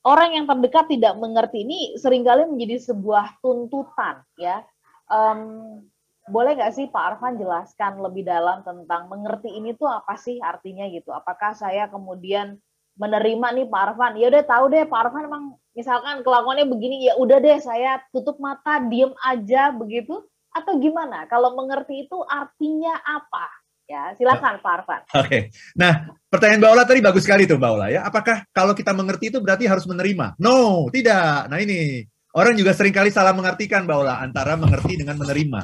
orang 0.04 0.36
yang 0.36 0.44
terdekat 0.44 0.92
tidak 0.92 1.16
mengerti 1.16 1.64
ini 1.64 1.96
sering 1.96 2.20
kali 2.20 2.44
menjadi 2.44 2.92
sebuah 2.92 3.40
tuntutan 3.40 4.20
ya. 4.36 4.60
Um, 5.08 5.80
boleh 6.28 6.54
nggak 6.54 6.76
sih 6.76 6.86
Pak 6.92 7.16
Arfan 7.16 7.40
jelaskan 7.40 7.98
lebih 7.98 8.28
dalam 8.28 8.60
tentang 8.60 9.08
mengerti 9.08 9.56
ini 9.56 9.72
tuh 9.72 9.88
apa 9.88 10.20
sih 10.20 10.36
artinya 10.36 10.84
gitu? 10.92 11.16
Apakah 11.16 11.56
saya 11.56 11.88
kemudian 11.88 12.60
menerima 12.96 13.46
nih 13.56 13.66
Pak 13.68 13.82
Arfan? 13.92 14.12
Ya 14.20 14.26
udah 14.28 14.44
tahu 14.44 14.64
deh 14.72 14.84
Pak 14.84 15.00
Arfan 15.08 15.24
emang 15.28 15.44
misalkan 15.72 16.20
kelakuannya 16.20 16.68
begini 16.68 17.08
ya 17.08 17.16
udah 17.16 17.38
deh 17.40 17.58
saya 17.60 18.00
tutup 18.12 18.36
mata 18.36 18.80
diem 18.84 19.12
aja 19.24 19.72
begitu 19.72 20.20
atau 20.52 20.76
gimana? 20.76 21.24
Kalau 21.26 21.56
mengerti 21.56 22.04
itu 22.08 22.18
artinya 22.28 23.00
apa? 23.00 23.48
Ya, 23.90 24.16
silakan 24.16 24.62
Pak 24.62 24.72
Arfan. 24.72 25.00
Oke. 25.04 25.26
Okay. 25.26 25.42
Nah, 25.76 26.16
pertanyaan 26.32 26.60
Mbak 26.64 26.72
Ola 26.72 26.84
tadi 26.88 27.00
bagus 27.04 27.28
sekali 27.28 27.44
tuh 27.44 27.60
Mbak 27.60 27.72
Ola 27.76 27.86
ya. 27.92 28.00
Apakah 28.08 28.46
kalau 28.54 28.72
kita 28.72 28.96
mengerti 28.96 29.28
itu 29.28 29.42
berarti 29.42 29.68
harus 29.68 29.84
menerima? 29.84 30.40
No, 30.40 30.88
tidak. 30.88 31.50
Nah 31.52 31.58
ini, 31.60 32.00
orang 32.32 32.56
juga 32.56 32.72
sering 32.72 32.94
kali 32.94 33.12
salah 33.12 33.36
mengartikan 33.36 33.84
Mbak 33.84 33.98
Ola 34.00 34.14
antara 34.22 34.56
mengerti 34.56 34.96
dengan 34.96 35.20
menerima. 35.20 35.60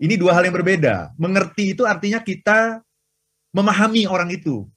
Ini 0.00 0.14
dua 0.14 0.38
hal 0.38 0.46
yang 0.46 0.56
berbeda. 0.56 1.16
Mengerti 1.18 1.74
itu 1.74 1.82
artinya 1.84 2.22
kita 2.22 2.80
memahami 3.50 4.06
orang 4.06 4.30
itu. 4.30 4.70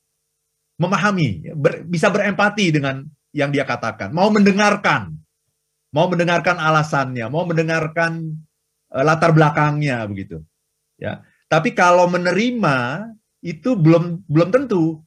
Memahami, 0.83 1.55
ber, 1.55 1.87
bisa 1.87 2.11
berempati 2.11 2.75
dengan 2.75 3.07
yang 3.31 3.49
dia 3.49 3.63
katakan. 3.63 4.11
Mau 4.11 4.27
mendengarkan. 4.27 5.15
Mau 5.93 6.09
mendengarkan 6.09 6.57
alasannya, 6.57 7.29
mau 7.29 7.45
mendengarkan 7.45 8.35
uh, 8.91 9.03
latar 9.05 9.31
belakangnya 9.31 10.01
begitu. 10.09 10.41
Ya. 10.97 11.21
Tapi 11.47 11.71
kalau 11.77 12.09
menerima 12.09 13.07
itu 13.43 13.77
belum 13.77 14.25
belum 14.25 14.49
tentu. 14.49 15.05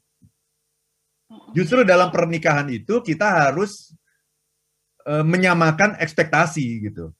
Justru 1.57 1.83
dalam 1.83 2.13
pernikahan 2.13 2.69
itu 2.71 3.01
kita 3.03 3.49
harus 3.49 3.97
e, 5.03 5.25
menyamakan 5.25 5.97
ekspektasi 5.99 6.87
gitu. 6.87 7.11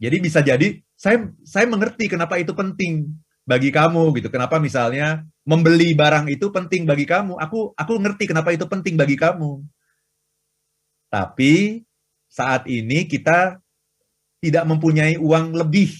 Jadi 0.00 0.16
bisa 0.18 0.40
jadi 0.42 0.80
saya 0.96 1.30
saya 1.44 1.68
mengerti 1.68 2.10
kenapa 2.10 2.40
itu 2.40 2.50
penting 2.56 3.12
bagi 3.44 3.70
kamu 3.70 4.16
gitu. 4.18 4.28
Kenapa 4.32 4.56
misalnya 4.56 5.22
membeli 5.44 5.92
barang 5.92 6.26
itu 6.32 6.48
penting 6.48 6.88
bagi 6.88 7.04
kamu. 7.04 7.36
Aku 7.36 7.76
aku 7.76 7.92
ngerti 8.00 8.24
kenapa 8.32 8.50
itu 8.56 8.64
penting 8.64 8.96
bagi 8.96 9.16
kamu. 9.20 9.60
Tapi 11.12 11.84
saat 12.26 12.66
ini 12.66 13.06
kita 13.06 13.60
tidak 14.42 14.64
mempunyai 14.66 15.14
uang 15.20 15.54
lebih 15.54 15.94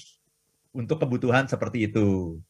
untuk 0.75 0.99
kebutuhan 0.99 1.47
seperti 1.47 1.87
itu. 1.87 2.41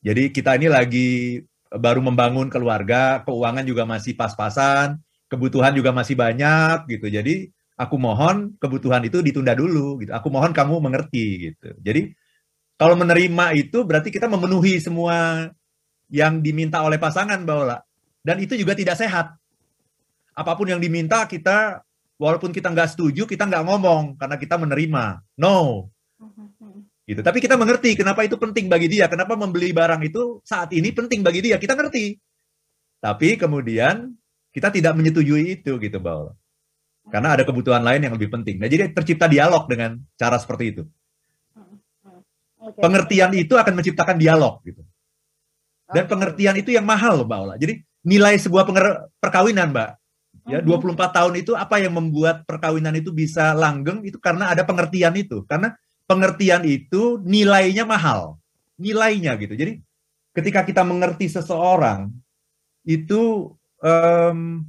Jadi 0.00 0.32
kita 0.32 0.56
ini 0.56 0.70
lagi 0.70 1.42
baru 1.68 2.00
membangun 2.00 2.48
keluarga, 2.48 3.20
keuangan 3.26 3.66
juga 3.66 3.84
masih 3.84 4.16
pas-pasan, 4.16 4.96
kebutuhan 5.28 5.76
juga 5.76 5.92
masih 5.92 6.16
banyak 6.16 6.88
gitu. 6.88 7.10
Jadi 7.10 7.50
aku 7.76 7.96
mohon 8.00 8.56
kebutuhan 8.56 9.04
itu 9.04 9.20
ditunda 9.20 9.52
dulu 9.52 10.00
gitu. 10.00 10.12
Aku 10.14 10.28
mohon 10.32 10.54
kamu 10.54 10.78
mengerti 10.80 11.52
gitu. 11.52 11.74
Jadi 11.82 12.14
kalau 12.80 12.96
menerima 12.96 13.60
itu 13.60 13.84
berarti 13.84 14.08
kita 14.08 14.24
memenuhi 14.24 14.80
semua 14.80 15.52
yang 16.08 16.40
diminta 16.40 16.80
oleh 16.80 16.96
pasangan, 16.96 17.36
Mbak 17.44 17.56
Ola. 17.60 17.76
Dan 18.24 18.40
itu 18.40 18.56
juga 18.56 18.72
tidak 18.72 18.96
sehat. 18.96 19.36
Apa 20.32 20.56
pun 20.56 20.64
yang 20.64 20.80
diminta 20.80 21.28
kita, 21.28 21.84
walaupun 22.16 22.56
kita 22.56 22.72
nggak 22.72 22.96
setuju, 22.96 23.28
kita 23.28 23.44
nggak 23.44 23.68
ngomong 23.68 24.16
karena 24.16 24.40
kita 24.40 24.56
menerima. 24.56 25.20
No. 25.36 25.92
Gitu. 27.04 27.20
Tapi 27.20 27.38
kita 27.44 27.60
mengerti 27.60 28.00
kenapa 28.00 28.24
itu 28.24 28.40
penting 28.40 28.72
bagi 28.72 28.88
dia, 28.88 29.12
kenapa 29.12 29.36
membeli 29.36 29.76
barang 29.76 30.00
itu 30.00 30.40
saat 30.40 30.72
ini 30.72 30.88
penting 30.88 31.20
bagi 31.20 31.44
dia, 31.44 31.60
kita 31.60 31.76
ngerti. 31.76 32.16
Tapi 32.96 33.36
kemudian 33.36 34.08
kita 34.56 34.72
tidak 34.72 34.96
menyetujui 34.96 35.60
itu 35.60 35.76
gitu, 35.76 35.96
Mbak 36.00 36.16
Karena 37.12 37.28
ada 37.36 37.44
kebutuhan 37.44 37.84
lain 37.84 38.08
yang 38.08 38.16
lebih 38.16 38.32
penting. 38.32 38.56
Nah, 38.56 38.72
jadi 38.72 38.88
tercipta 38.88 39.28
dialog 39.28 39.68
dengan 39.68 40.00
cara 40.16 40.40
seperti 40.40 40.64
itu. 40.72 40.82
Pengertian 42.60 43.32
itu 43.32 43.56
akan 43.56 43.72
menciptakan 43.72 44.20
dialog 44.20 44.60
gitu. 44.68 44.84
Dan 45.90 46.04
pengertian 46.06 46.54
itu 46.60 46.70
yang 46.76 46.86
mahal, 46.86 47.24
Mbak 47.24 47.38
Ola. 47.40 47.54
Jadi 47.56 47.80
nilai 48.06 48.36
sebuah 48.36 48.68
perkawinan, 49.18 49.72
Mbak. 49.72 49.90
Ya, 50.48 50.58
24 50.64 50.96
tahun 51.14 51.34
itu 51.40 51.52
apa 51.52 51.78
yang 51.78 51.94
membuat 51.94 52.48
perkawinan 52.48 52.96
itu 52.96 53.12
bisa 53.12 53.52
langgeng 53.52 54.02
itu 54.06 54.16
karena 54.22 54.52
ada 54.52 54.62
pengertian 54.62 55.12
itu. 55.18 55.42
Karena 55.48 55.74
pengertian 56.04 56.62
itu 56.68 57.18
nilainya 57.24 57.88
mahal. 57.88 58.38
Nilainya 58.76 59.34
gitu. 59.40 59.56
Jadi 59.56 59.80
ketika 60.36 60.62
kita 60.62 60.82
mengerti 60.86 61.26
seseorang 61.26 62.12
itu 62.86 63.52
um, 63.82 64.64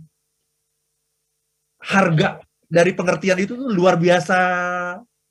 harga 1.81 2.41
dari 2.71 2.91
pengertian 2.93 3.39
itu 3.41 3.57
tuh 3.57 3.69
luar 3.71 3.97
biasa 3.97 4.39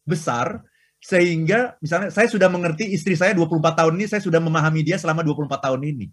besar 0.05 0.61
sehingga 1.01 1.81
misalnya 1.81 2.13
saya 2.13 2.29
sudah 2.29 2.53
mengerti 2.53 2.93
istri 2.93 3.17
saya 3.17 3.33
24 3.33 3.57
tahun 3.73 3.93
ini 3.97 4.07
saya 4.07 4.21
sudah 4.21 4.39
memahami 4.39 4.85
dia 4.85 5.01
selama 5.01 5.25
24 5.25 5.49
tahun 5.65 5.81
ini. 5.81 6.07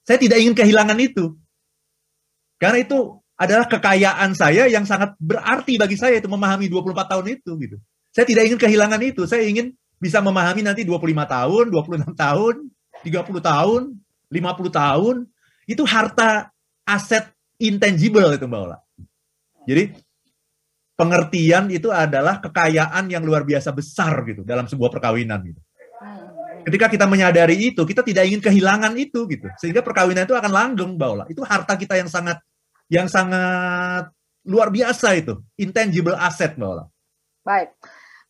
Saya 0.00 0.16
tidak 0.16 0.40
ingin 0.40 0.56
kehilangan 0.56 0.96
itu. 0.96 1.36
Karena 2.56 2.80
itu 2.80 3.20
adalah 3.36 3.68
kekayaan 3.68 4.32
saya 4.36 4.68
yang 4.68 4.84
sangat 4.88 5.16
berarti 5.20 5.76
bagi 5.76 5.96
saya 5.96 6.20
itu 6.20 6.28
memahami 6.28 6.68
24 6.72 6.92
tahun 7.08 7.26
itu 7.36 7.50
gitu. 7.60 7.76
Saya 8.12 8.24
tidak 8.24 8.48
ingin 8.48 8.60
kehilangan 8.60 9.00
itu. 9.04 9.22
Saya 9.28 9.44
ingin 9.44 9.76
bisa 10.00 10.24
memahami 10.24 10.64
nanti 10.64 10.82
25 10.88 11.04
tahun, 11.28 11.64
26 11.68 12.16
tahun, 12.16 12.54
30 13.04 13.40
tahun, 13.44 13.80
50 14.32 14.72
tahun. 14.72 15.16
Itu 15.68 15.84
harta 15.84 16.48
aset 16.88 17.28
intangible 17.60 18.32
itu 18.34 18.48
Mbak 18.48 18.60
Ola. 18.60 18.78
Jadi 19.68 19.92
pengertian 21.00 21.72
itu 21.72 21.88
adalah 21.88 22.44
kekayaan 22.44 23.08
yang 23.08 23.24
luar 23.24 23.48
biasa 23.48 23.72
besar 23.72 24.20
gitu 24.28 24.44
dalam 24.44 24.68
sebuah 24.68 24.92
perkawinan 24.92 25.40
gitu. 25.48 25.60
Ketika 26.60 26.92
kita 26.92 27.08
menyadari 27.08 27.72
itu, 27.72 27.88
kita 27.88 28.04
tidak 28.04 28.28
ingin 28.28 28.44
kehilangan 28.44 28.92
itu 29.00 29.24
gitu. 29.32 29.48
Sehingga 29.56 29.80
perkawinan 29.80 30.28
itu 30.28 30.36
akan 30.36 30.52
langgeng, 30.52 30.92
Ola. 31.00 31.24
Itu 31.32 31.40
harta 31.40 31.72
kita 31.80 31.96
yang 31.96 32.12
sangat 32.12 32.36
yang 32.92 33.08
sangat 33.08 34.12
luar 34.44 34.68
biasa 34.68 35.16
itu, 35.16 35.40
intangible 35.56 36.12
asset, 36.20 36.52
Ola. 36.60 36.84
Baik. 37.40 37.72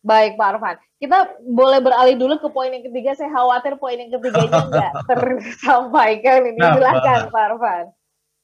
Baik, 0.01 0.33
Pak 0.33 0.47
Arfan. 0.57 0.75
Kita 0.97 1.17
boleh 1.45 1.77
beralih 1.83 2.15
dulu 2.17 2.39
ke 2.41 2.49
poin 2.49 2.73
yang 2.73 2.81
ketiga. 2.81 3.13
Saya 3.13 3.29
khawatir 3.35 3.77
poin 3.77 3.99
yang 3.99 4.09
ketiganya 4.09 4.63
nggak 4.71 4.93
tersampaikan. 5.05 6.39
Ini 6.55 6.57
nah, 6.57 6.73
silakan, 6.73 7.19
Pak 7.29 7.43
Arfan. 7.51 7.85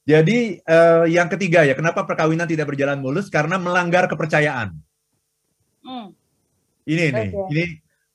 Jadi 0.08 0.56
uh, 0.64 1.04
yang 1.04 1.28
ketiga 1.28 1.68
ya, 1.68 1.76
kenapa 1.76 2.08
perkawinan 2.08 2.48
tidak 2.48 2.72
berjalan 2.72 2.96
mulus? 2.96 3.28
Karena 3.28 3.60
melanggar 3.60 4.08
kepercayaan. 4.08 4.72
Hmm. 5.84 6.16
Ini 6.88 7.12
nih, 7.12 7.28
okay. 7.36 7.48
ini 7.52 7.64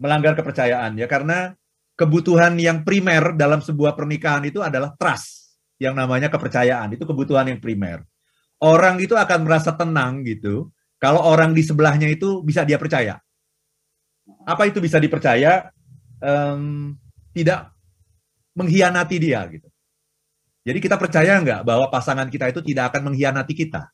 melanggar 0.02 0.34
kepercayaan 0.34 0.98
ya, 0.98 1.06
karena 1.06 1.54
kebutuhan 1.94 2.58
yang 2.58 2.82
primer 2.82 3.38
dalam 3.38 3.62
sebuah 3.62 3.94
pernikahan 3.94 4.42
itu 4.50 4.66
adalah 4.66 4.98
trust 4.98 5.54
yang 5.78 5.94
namanya 5.94 6.34
kepercayaan. 6.34 6.98
Itu 6.98 7.06
kebutuhan 7.06 7.54
yang 7.54 7.62
primer. 7.62 8.02
Orang 8.58 8.98
itu 8.98 9.14
akan 9.14 9.46
merasa 9.46 9.78
tenang 9.78 10.26
gitu 10.26 10.74
kalau 10.98 11.22
orang 11.22 11.54
di 11.54 11.62
sebelahnya 11.62 12.10
itu 12.10 12.42
bisa 12.42 12.66
dia 12.66 12.82
percaya. 12.82 13.22
Apa 14.50 14.66
itu 14.66 14.82
bisa 14.82 14.98
dipercaya? 14.98 15.70
Um, 16.24 16.96
tidak 17.36 17.70
mengkhianati 18.56 19.18
dia 19.20 19.46
gitu. 19.52 19.68
Jadi 20.64 20.80
kita 20.80 20.96
percaya 20.96 21.44
nggak 21.44 21.68
bahwa 21.68 21.92
pasangan 21.92 22.32
kita 22.32 22.48
itu 22.48 22.64
tidak 22.64 22.96
akan 22.96 23.12
mengkhianati 23.12 23.52
kita, 23.52 23.92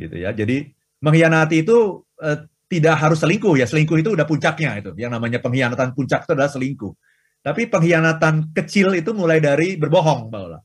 gitu 0.00 0.16
ya. 0.16 0.32
Jadi 0.32 0.72
mengkhianati 1.04 1.60
itu 1.60 2.00
uh, 2.24 2.38
tidak 2.72 2.96
harus 2.96 3.20
selingkuh 3.20 3.54
ya. 3.60 3.68
Selingkuh 3.68 4.00
itu 4.00 4.16
udah 4.16 4.24
puncaknya 4.24 4.80
itu. 4.80 4.96
Yang 4.96 5.20
namanya 5.20 5.38
pengkhianatan 5.44 5.92
puncak 5.92 6.24
itu 6.24 6.32
adalah 6.32 6.48
selingkuh. 6.48 6.92
Tapi 7.40 7.68
pengkhianatan 7.68 8.52
kecil 8.52 8.96
itu 8.96 9.12
mulai 9.16 9.40
dari 9.40 9.76
berbohong, 9.76 10.28
Mbak 10.28 10.40
Ola. 10.40 10.60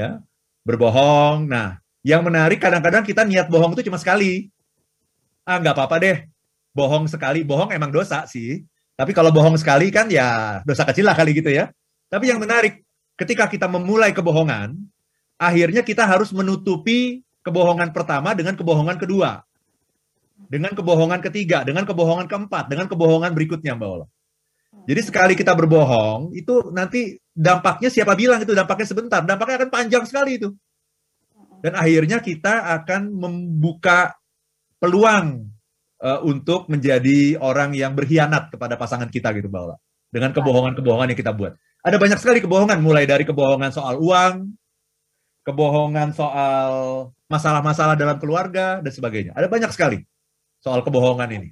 Ya, 0.00 0.20
berbohong. 0.64 1.48
Nah, 1.48 1.76
yang 2.00 2.24
menarik 2.24 2.60
kadang-kadang 2.60 3.04
kita 3.04 3.28
niat 3.28 3.52
bohong 3.52 3.76
itu 3.76 3.88
cuma 3.88 4.00
sekali. 4.00 4.48
Ah, 5.44 5.60
nggak 5.60 5.76
apa-apa 5.76 5.96
deh. 6.00 6.16
Bohong 6.72 7.08
sekali, 7.08 7.44
bohong 7.44 7.72
emang 7.76 7.92
dosa 7.92 8.24
sih. 8.24 8.64
Tapi 8.96 9.12
kalau 9.16 9.32
bohong 9.32 9.56
sekali 9.56 9.88
kan 9.88 10.08
ya 10.12 10.60
dosa 10.64 10.84
kecil 10.84 11.08
lah 11.08 11.16
kali 11.16 11.32
gitu 11.36 11.48
ya. 11.52 11.68
Tapi 12.08 12.32
yang 12.32 12.40
menarik, 12.40 12.84
ketika 13.20 13.44
kita 13.52 13.68
memulai 13.68 14.16
kebohongan, 14.16 14.80
akhirnya 15.36 15.84
kita 15.84 16.08
harus 16.08 16.32
menutupi 16.32 17.20
kebohongan 17.44 17.92
pertama 17.92 18.32
dengan 18.32 18.56
kebohongan 18.56 18.96
kedua. 18.96 19.44
Dengan 20.48 20.72
kebohongan 20.72 21.20
ketiga, 21.20 21.62
dengan 21.62 21.84
kebohongan 21.84 22.24
keempat, 22.24 22.72
dengan 22.72 22.88
kebohongan 22.88 23.36
berikutnya, 23.36 23.76
Mbak 23.76 23.90
Ola. 23.92 24.06
Jadi 24.88 25.00
sekali 25.04 25.34
kita 25.36 25.52
berbohong, 25.52 26.32
itu 26.32 26.72
nanti 26.72 27.20
dampaknya 27.36 27.92
siapa 27.92 28.16
bilang 28.16 28.40
itu 28.40 28.56
dampaknya 28.56 28.86
sebentar, 28.88 29.20
dampaknya 29.20 29.62
akan 29.62 29.70
panjang 29.70 30.04
sekali 30.08 30.40
itu. 30.40 30.48
Dan 31.60 31.76
akhirnya 31.76 32.24
kita 32.24 32.72
akan 32.80 33.12
membuka 33.12 34.16
peluang 34.80 35.52
uh, 36.00 36.20
untuk 36.24 36.72
menjadi 36.72 37.36
orang 37.36 37.76
yang 37.76 37.92
berkhianat 37.92 38.48
kepada 38.48 38.80
pasangan 38.80 39.12
kita 39.12 39.36
gitu, 39.36 39.52
Mbak 39.52 39.76
Dengan 40.08 40.32
kebohongan-kebohongan 40.32 41.12
yang 41.12 41.20
kita 41.20 41.36
buat. 41.36 41.54
Ada 41.80 41.96
banyak 41.96 42.18
sekali 42.20 42.38
kebohongan, 42.44 42.78
mulai 42.84 43.08
dari 43.08 43.24
kebohongan 43.24 43.72
soal 43.72 43.96
uang, 43.96 44.52
kebohongan 45.48 46.12
soal 46.12 46.72
masalah-masalah 47.30 47.96
dalam 47.96 48.20
keluarga, 48.20 48.84
dan 48.84 48.92
sebagainya. 48.92 49.32
Ada 49.32 49.48
banyak 49.48 49.70
sekali 49.72 50.04
soal 50.60 50.84
kebohongan 50.84 51.30
ini. 51.32 51.50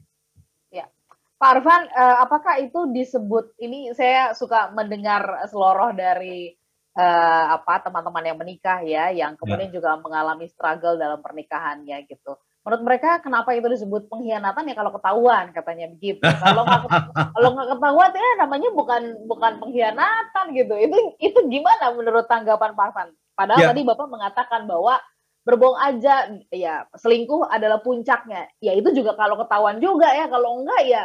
Pak 1.38 1.50
Arfan, 1.54 1.86
uh, 1.94 2.16
apakah 2.26 2.58
itu 2.58 2.90
disebut 2.90 3.54
ini 3.62 3.94
saya 3.94 4.34
suka 4.34 4.74
mendengar 4.74 5.46
seloroh 5.46 5.94
dari 5.94 6.50
uh, 6.98 7.44
apa 7.54 7.78
teman-teman 7.86 8.26
yang 8.26 8.38
menikah 8.42 8.82
ya, 8.82 9.14
yang 9.14 9.38
kemudian 9.38 9.70
ya. 9.70 9.78
juga 9.78 9.94
mengalami 10.02 10.50
struggle 10.50 10.98
dalam 10.98 11.22
pernikahannya 11.22 12.10
gitu. 12.10 12.34
Menurut 12.66 12.82
mereka 12.84 13.22
kenapa 13.24 13.56
itu 13.56 13.64
disebut 13.70 14.12
pengkhianatan 14.12 14.68
ya 14.68 14.74
kalau 14.76 14.92
ketahuan 14.92 15.50
katanya 15.56 15.86
begitu. 15.88 16.20
Kalau 16.20 16.62
nggak 16.68 16.80
kalau 17.34 17.48
nggak 17.56 17.68
ketahuan 17.76 18.10
ya 18.12 18.30
namanya 18.40 18.68
bukan 18.74 19.02
bukan 19.24 19.52
pengkhianatan 19.62 20.44
gitu. 20.52 20.74
Itu 20.76 20.96
itu 21.22 21.38
gimana 21.48 21.96
menurut 21.96 22.26
tanggapan 22.28 22.76
Pak 22.76 22.84
Arfan? 22.92 23.08
Padahal 23.32 23.62
ya. 23.62 23.68
tadi 23.72 23.82
Bapak 23.86 24.06
mengatakan 24.10 24.66
bahwa 24.66 25.00
berbohong 25.46 25.80
aja 25.80 26.28
ya 26.52 26.84
selingkuh 26.98 27.48
adalah 27.48 27.80
puncaknya. 27.80 28.52
Ya 28.60 28.76
itu 28.76 28.92
juga 28.92 29.16
kalau 29.16 29.40
ketahuan 29.40 29.80
juga 29.80 30.12
ya. 30.12 30.28
Kalau 30.28 30.60
enggak 30.60 30.82
ya 30.84 31.02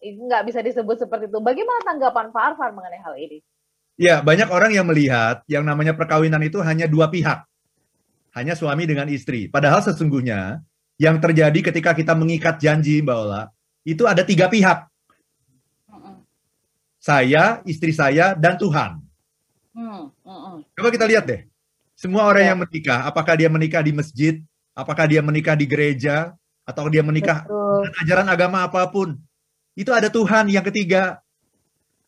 nggak 0.00 0.42
bisa 0.48 0.60
disebut 0.64 0.96
seperti 1.02 1.28
itu. 1.28 1.38
Bagaimana 1.40 1.80
tanggapan 1.84 2.32
Pak 2.32 2.42
Arfan 2.54 2.72
mengenai 2.72 3.02
hal 3.02 3.14
ini? 3.20 3.40
Ya, 3.96 4.20
banyak 4.20 4.52
orang 4.52 4.76
yang 4.76 4.84
melihat 4.84 5.40
yang 5.48 5.64
namanya 5.64 5.96
perkawinan 5.96 6.44
itu 6.44 6.60
hanya 6.60 6.84
dua 6.84 7.08
pihak. 7.08 7.48
Hanya 8.36 8.52
suami 8.52 8.84
dengan 8.84 9.08
istri. 9.08 9.48
Padahal 9.48 9.80
sesungguhnya 9.80 10.60
yang 10.96 11.20
terjadi 11.20 11.72
ketika 11.72 11.92
kita 11.92 12.16
mengikat 12.16 12.56
janji, 12.56 13.04
Mbak 13.04 13.16
Ola, 13.16 13.42
itu 13.84 14.02
ada 14.08 14.24
tiga 14.24 14.48
pihak. 14.48 14.88
Saya, 16.96 17.62
istri 17.68 17.94
saya, 17.94 18.34
dan 18.34 18.58
Tuhan. 18.58 18.98
Coba 20.74 20.88
kita 20.90 21.06
lihat 21.06 21.24
deh. 21.28 21.46
Semua 21.96 22.28
orang 22.28 22.44
ya. 22.44 22.48
yang 22.52 22.60
menikah, 22.66 23.00
apakah 23.08 23.34
dia 23.38 23.48
menikah 23.48 23.80
di 23.80 23.92
masjid, 23.94 24.34
apakah 24.76 25.06
dia 25.08 25.22
menikah 25.24 25.56
di 25.56 25.64
gereja, 25.64 26.34
atau 26.66 26.90
dia 26.90 27.00
menikah 27.00 27.46
dengan 27.46 27.92
ajaran 28.02 28.28
agama 28.28 28.66
apa 28.66 28.84
pun, 28.90 29.16
itu 29.78 29.92
ada 29.94 30.10
Tuhan 30.10 30.50
yang 30.50 30.66
ketiga. 30.66 31.22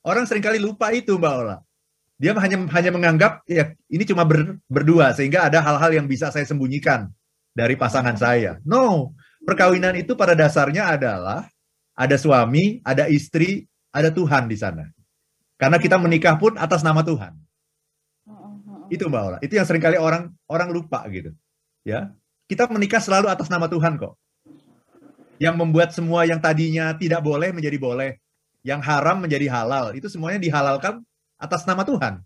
Orang 0.03 0.27
sering 0.27 0.42
kali 0.42 0.59
lupa 0.59 0.90
itu, 0.90 1.14
Mbak 1.16 1.35
Ola. 1.44 1.57
Dia 2.18 2.35
hanya 2.35 2.59
hanya 2.74 2.90
menganggap 2.90 3.46
ya 3.46 3.79
ini 3.87 4.03
cuma 4.03 4.27
ber, 4.27 4.59
berdua 4.66 5.14
sehingga 5.14 5.46
ada 5.46 5.62
hal-hal 5.62 6.03
yang 6.03 6.11
bisa 6.11 6.35
saya 6.35 6.42
sembunyikan 6.42 7.14
dari 7.59 7.75
pasangan 7.75 8.14
saya. 8.14 8.62
No, 8.62 9.18
perkawinan 9.42 9.99
itu 9.99 10.14
pada 10.14 10.38
dasarnya 10.38 10.94
adalah 10.94 11.51
ada 11.99 12.14
suami, 12.14 12.79
ada 12.87 13.11
istri, 13.11 13.66
ada 13.90 14.14
Tuhan 14.14 14.47
di 14.47 14.55
sana. 14.55 14.87
Karena 15.59 15.83
kita 15.83 15.99
menikah 15.99 16.38
pun 16.38 16.55
atas 16.55 16.87
nama 16.87 17.03
Tuhan. 17.03 17.35
Itu 18.87 19.11
Mbak 19.11 19.23
Ola. 19.27 19.38
Itu 19.42 19.59
yang 19.59 19.66
sering 19.66 19.83
kali 19.83 19.99
orang 19.99 20.31
orang 20.47 20.71
lupa 20.71 21.03
gitu. 21.11 21.35
Ya. 21.83 22.14
Kita 22.47 22.71
menikah 22.71 23.03
selalu 23.03 23.29
atas 23.29 23.51
nama 23.51 23.66
Tuhan 23.68 23.99
kok 23.99 24.16
yang 25.37 25.55
membuat 25.55 25.94
semua 25.94 26.25
yang 26.25 26.42
tadinya 26.42 26.97
tidak 26.97 27.23
boleh 27.23 27.55
menjadi 27.55 27.77
boleh, 27.77 28.11
yang 28.64 28.81
haram 28.81 29.21
menjadi 29.23 29.47
halal. 29.53 29.92
Itu 29.92 30.09
semuanya 30.09 30.40
dihalalkan 30.42 31.05
atas 31.37 31.68
nama 31.68 31.85
Tuhan. 31.85 32.25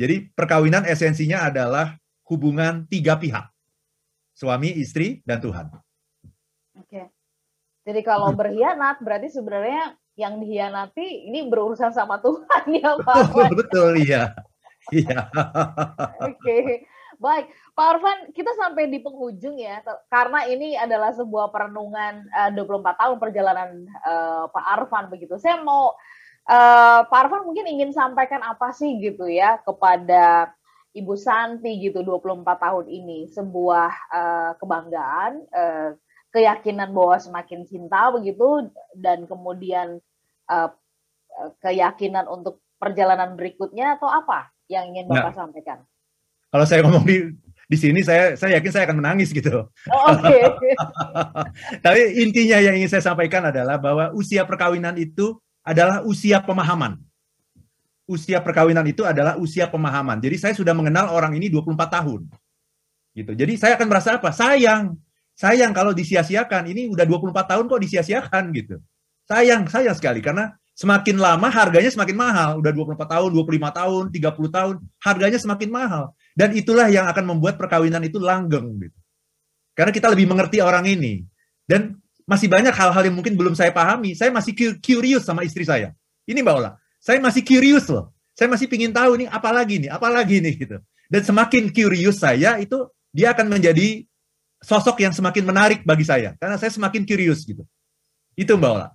Jadi 0.00 0.32
perkawinan 0.32 0.88
esensinya 0.88 1.44
adalah 1.44 1.99
hubungan 2.30 2.86
tiga 2.86 3.18
pihak. 3.18 3.50
Suami, 4.38 4.70
istri, 4.78 5.20
dan 5.26 5.42
Tuhan. 5.42 5.66
Oke. 6.78 7.10
Jadi 7.82 8.00
kalau 8.06 8.30
berkhianat 8.32 9.02
berarti 9.02 9.28
sebenarnya 9.28 9.98
yang 10.14 10.38
dihianati 10.38 11.26
ini 11.26 11.50
berurusan 11.50 11.90
sama 11.90 12.22
Tuhan 12.22 12.64
ya 12.78 12.96
Pak. 13.02 13.34
Betul, 13.34 13.50
betul 13.58 13.90
iya. 13.98 14.32
Iya. 14.94 15.28
Oke. 16.30 16.86
Baik, 17.20 17.52
Pak 17.76 17.84
Arfan, 17.84 18.18
kita 18.32 18.48
sampai 18.56 18.88
di 18.88 18.96
penghujung 18.96 19.60
ya, 19.60 19.84
karena 20.08 20.48
ini 20.48 20.72
adalah 20.72 21.12
sebuah 21.12 21.52
perenungan 21.52 22.24
uh, 22.32 22.48
24 22.56 22.96
tahun 22.96 23.16
perjalanan 23.20 23.84
uh, 24.08 24.48
Pak 24.48 24.64
Arfan 24.80 25.12
begitu. 25.12 25.36
Saya 25.36 25.60
mau 25.60 25.92
uh, 26.48 27.00
Pak 27.04 27.20
Arfan 27.20 27.44
mungkin 27.44 27.68
ingin 27.68 27.92
sampaikan 27.92 28.40
apa 28.40 28.72
sih 28.72 28.96
gitu 29.04 29.28
ya 29.28 29.60
kepada 29.60 30.48
Ibu 30.90 31.14
Santi 31.14 31.78
gitu 31.78 32.02
24 32.02 32.42
tahun 32.46 32.86
ini, 32.90 33.30
sebuah 33.30 33.90
uh, 34.10 34.50
kebanggaan, 34.58 35.32
uh, 35.54 35.90
keyakinan 36.34 36.90
bahwa 36.90 37.16
semakin 37.18 37.62
cinta 37.66 38.10
begitu 38.10 38.70
dan 38.98 39.26
kemudian 39.30 40.02
uh, 40.50 40.70
keyakinan 41.62 42.26
untuk 42.26 42.58
perjalanan 42.78 43.38
berikutnya 43.38 43.98
atau 43.98 44.10
apa 44.10 44.50
yang 44.66 44.90
ingin 44.90 45.06
Bapak 45.06 45.34
nah, 45.34 45.38
sampaikan? 45.46 45.78
kalau 46.50 46.64
saya 46.66 46.82
ngomong 46.82 47.06
di 47.06 47.30
di 47.70 47.76
sini 47.78 48.02
saya 48.02 48.34
saya 48.34 48.58
yakin 48.58 48.70
saya 48.74 48.84
akan 48.90 48.98
menangis 48.98 49.30
gitu. 49.30 49.70
Oh, 49.70 50.04
Oke. 50.10 50.26
Okay. 50.26 50.74
Tapi 51.86 52.00
intinya 52.18 52.58
yang 52.58 52.74
ingin 52.74 52.90
saya 52.90 53.06
sampaikan 53.06 53.46
adalah 53.46 53.78
bahwa 53.78 54.10
usia 54.18 54.42
perkawinan 54.42 54.98
itu 54.98 55.38
adalah 55.62 56.02
usia 56.02 56.42
pemahaman. 56.42 56.98
Usia 58.10 58.42
perkawinan 58.42 58.82
itu 58.90 59.06
adalah 59.06 59.38
usia 59.38 59.70
pemahaman. 59.70 60.18
Jadi 60.18 60.36
saya 60.42 60.54
sudah 60.58 60.74
mengenal 60.74 61.14
orang 61.14 61.38
ini 61.38 61.46
24 61.46 61.78
tahun. 61.86 62.26
Gitu. 63.14 63.32
Jadi 63.38 63.52
saya 63.54 63.78
akan 63.78 63.86
merasa 63.86 64.18
apa? 64.18 64.34
Sayang. 64.34 64.98
Sayang 65.38 65.70
kalau 65.70 65.94
disia-siakan. 65.94 66.66
Ini 66.66 66.90
udah 66.90 67.06
24 67.06 67.46
tahun 67.46 67.64
kok 67.70 67.80
disia-siakan 67.86 68.44
gitu. 68.58 68.76
Sayang, 69.30 69.70
sayang 69.70 69.94
sekali 69.94 70.18
karena 70.18 70.50
semakin 70.74 71.22
lama 71.22 71.46
harganya 71.46 71.90
semakin 71.94 72.16
mahal. 72.18 72.50
Udah 72.58 72.74
24 72.74 73.06
tahun, 73.06 73.30
25 73.30 73.78
tahun, 73.78 74.04
30 74.10 74.50
tahun, 74.50 74.74
harganya 74.98 75.38
semakin 75.38 75.70
mahal. 75.70 76.04
Dan 76.34 76.50
itulah 76.58 76.90
yang 76.90 77.06
akan 77.06 77.24
membuat 77.36 77.54
perkawinan 77.54 78.02
itu 78.02 78.18
langgeng 78.18 78.74
gitu. 78.82 78.98
Karena 79.78 79.94
kita 79.94 80.10
lebih 80.10 80.26
mengerti 80.26 80.58
orang 80.58 80.82
ini. 80.90 81.22
Dan 81.62 81.94
masih 82.26 82.50
banyak 82.50 82.74
hal-hal 82.74 83.02
yang 83.06 83.14
mungkin 83.14 83.38
belum 83.38 83.54
saya 83.54 83.70
pahami. 83.70 84.18
Saya 84.18 84.34
masih 84.34 84.52
curious 84.82 85.22
sama 85.22 85.46
istri 85.46 85.62
saya. 85.62 85.94
Ini 86.26 86.42
Mbak 86.46 86.54
Ola, 86.62 86.79
saya 87.00 87.18
masih 87.18 87.42
curious 87.42 87.88
loh. 87.88 88.12
Saya 88.36 88.46
masih 88.52 88.68
ingin 88.70 88.92
tahu 88.92 89.20
nih 89.20 89.28
apa 89.28 89.50
lagi 89.50 89.80
nih, 89.82 89.90
apa 89.90 90.08
lagi 90.12 90.36
nih 90.38 90.54
gitu. 90.54 90.76
Dan 91.10 91.22
semakin 91.24 91.72
curious 91.74 92.20
saya 92.22 92.60
itu 92.60 92.86
dia 93.10 93.34
akan 93.34 93.50
menjadi 93.50 94.06
sosok 94.60 95.00
yang 95.02 95.10
semakin 95.10 95.42
menarik 95.48 95.80
bagi 95.82 96.04
saya 96.04 96.36
karena 96.36 96.60
saya 96.60 96.70
semakin 96.70 97.02
curious 97.08 97.42
gitu. 97.42 97.64
Itu 98.38 98.54
Mbak 98.60 98.70
Ola. 98.70 98.88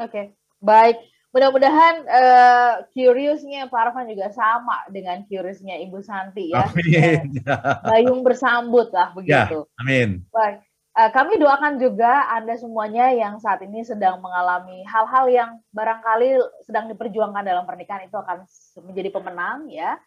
Oke, 0.00 0.10
okay. 0.10 0.24
baik. 0.62 0.96
Mudah-mudahan 1.36 1.94
uh, 2.08 2.72
curiousnya 2.96 3.68
Pak 3.68 3.92
Arfan 3.92 4.08
juga 4.08 4.32
sama 4.32 4.88
dengan 4.88 5.20
curiousnya 5.28 5.76
Ibu 5.84 6.00
Santi 6.00 6.48
ya. 6.48 6.64
Amin. 6.64 7.44
Bayung 7.84 8.24
bersambut 8.24 8.88
lah 8.88 9.12
ya, 9.20 9.44
begitu. 9.44 9.58
Ya, 9.68 9.76
amin. 9.84 10.24
Baik. 10.32 10.64
Uh, 10.96 11.12
kami 11.12 11.36
doakan 11.36 11.76
juga 11.76 12.24
Anda 12.32 12.56
semuanya 12.56 13.12
yang 13.12 13.36
saat 13.36 13.60
ini 13.60 13.84
sedang 13.84 14.16
mengalami 14.24 14.80
hal-hal 14.88 15.28
yang 15.28 15.50
barangkali 15.76 16.40
sedang 16.64 16.88
diperjuangkan 16.88 17.44
dalam 17.44 17.68
pernikahan 17.68 18.08
itu 18.08 18.16
akan 18.16 18.48
menjadi 18.80 19.12
pemenang 19.12 19.68
ya. 19.68 20.00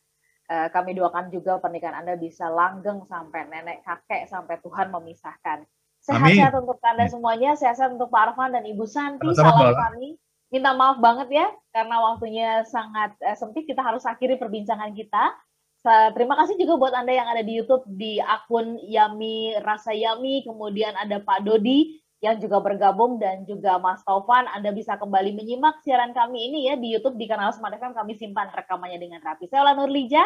Uh, 0.50 0.66
kami 0.74 0.98
doakan 0.98 1.30
juga 1.30 1.62
pernikahan 1.62 2.02
Anda 2.02 2.18
bisa 2.18 2.50
langgeng 2.50 3.06
sampai 3.06 3.46
nenek 3.46 3.86
kakek 3.86 4.34
sampai 4.34 4.58
Tuhan 4.66 4.90
memisahkan. 4.90 5.62
Sehat-sehat 6.02 6.58
untuk 6.58 6.82
Anda 6.82 7.06
semuanya, 7.06 7.54
sehat-sehat 7.54 7.94
untuk 7.94 8.10
Pak 8.10 8.34
Arfan 8.34 8.58
dan 8.58 8.66
Ibu 8.66 8.90
Santi. 8.90 9.30
Salam 9.38 9.78
kami. 9.78 10.18
Minta 10.50 10.74
maaf 10.74 10.98
banget 10.98 11.30
ya 11.30 11.54
karena 11.70 12.02
waktunya 12.02 12.66
sangat 12.66 13.14
uh, 13.22 13.38
sempit. 13.38 13.70
Kita 13.70 13.86
harus 13.86 14.10
akhiri 14.10 14.42
perbincangan 14.42 14.90
kita. 14.98 15.38
Terima 15.86 16.36
kasih 16.36 16.60
juga 16.60 16.76
buat 16.76 16.94
Anda 16.94 17.16
yang 17.16 17.28
ada 17.32 17.40
di 17.40 17.56
YouTube 17.56 17.88
di 17.88 18.20
akun 18.20 18.76
Yami 18.84 19.56
Rasa 19.64 19.96
Yami, 19.96 20.44
kemudian 20.44 20.92
ada 21.00 21.24
Pak 21.24 21.48
Dodi 21.48 22.04
yang 22.20 22.36
juga 22.36 22.60
bergabung 22.60 23.16
dan 23.16 23.48
juga 23.48 23.80
Mas 23.80 24.04
Taufan. 24.04 24.44
Anda 24.52 24.76
bisa 24.76 25.00
kembali 25.00 25.32
menyimak 25.40 25.80
siaran 25.88 26.12
kami 26.12 26.52
ini 26.52 26.68
ya 26.68 26.76
di 26.76 26.92
YouTube 26.92 27.16
di 27.16 27.26
kanal 27.32 27.56
Smart 27.56 27.80
FM. 27.80 27.96
Kami 27.96 28.12
simpan 28.20 28.52
rekamannya 28.52 29.00
dengan 29.00 29.24
rapi. 29.24 29.48
Saya 29.48 29.64
Ola 29.64 29.74
Nurlija. 29.80 30.24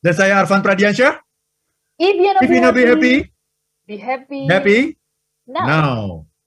Dan 0.00 0.14
saya 0.16 0.40
Arfan 0.40 0.64
Pradiansyah. 0.64 1.20
If 1.96 2.16
you 2.20 2.32
not, 2.32 2.44
be, 2.44 2.84
happy, 2.84 3.12
be 3.88 3.96
happy. 3.96 4.44
Happy? 4.48 4.80
Now. 5.48 5.64
now. 5.64 6.02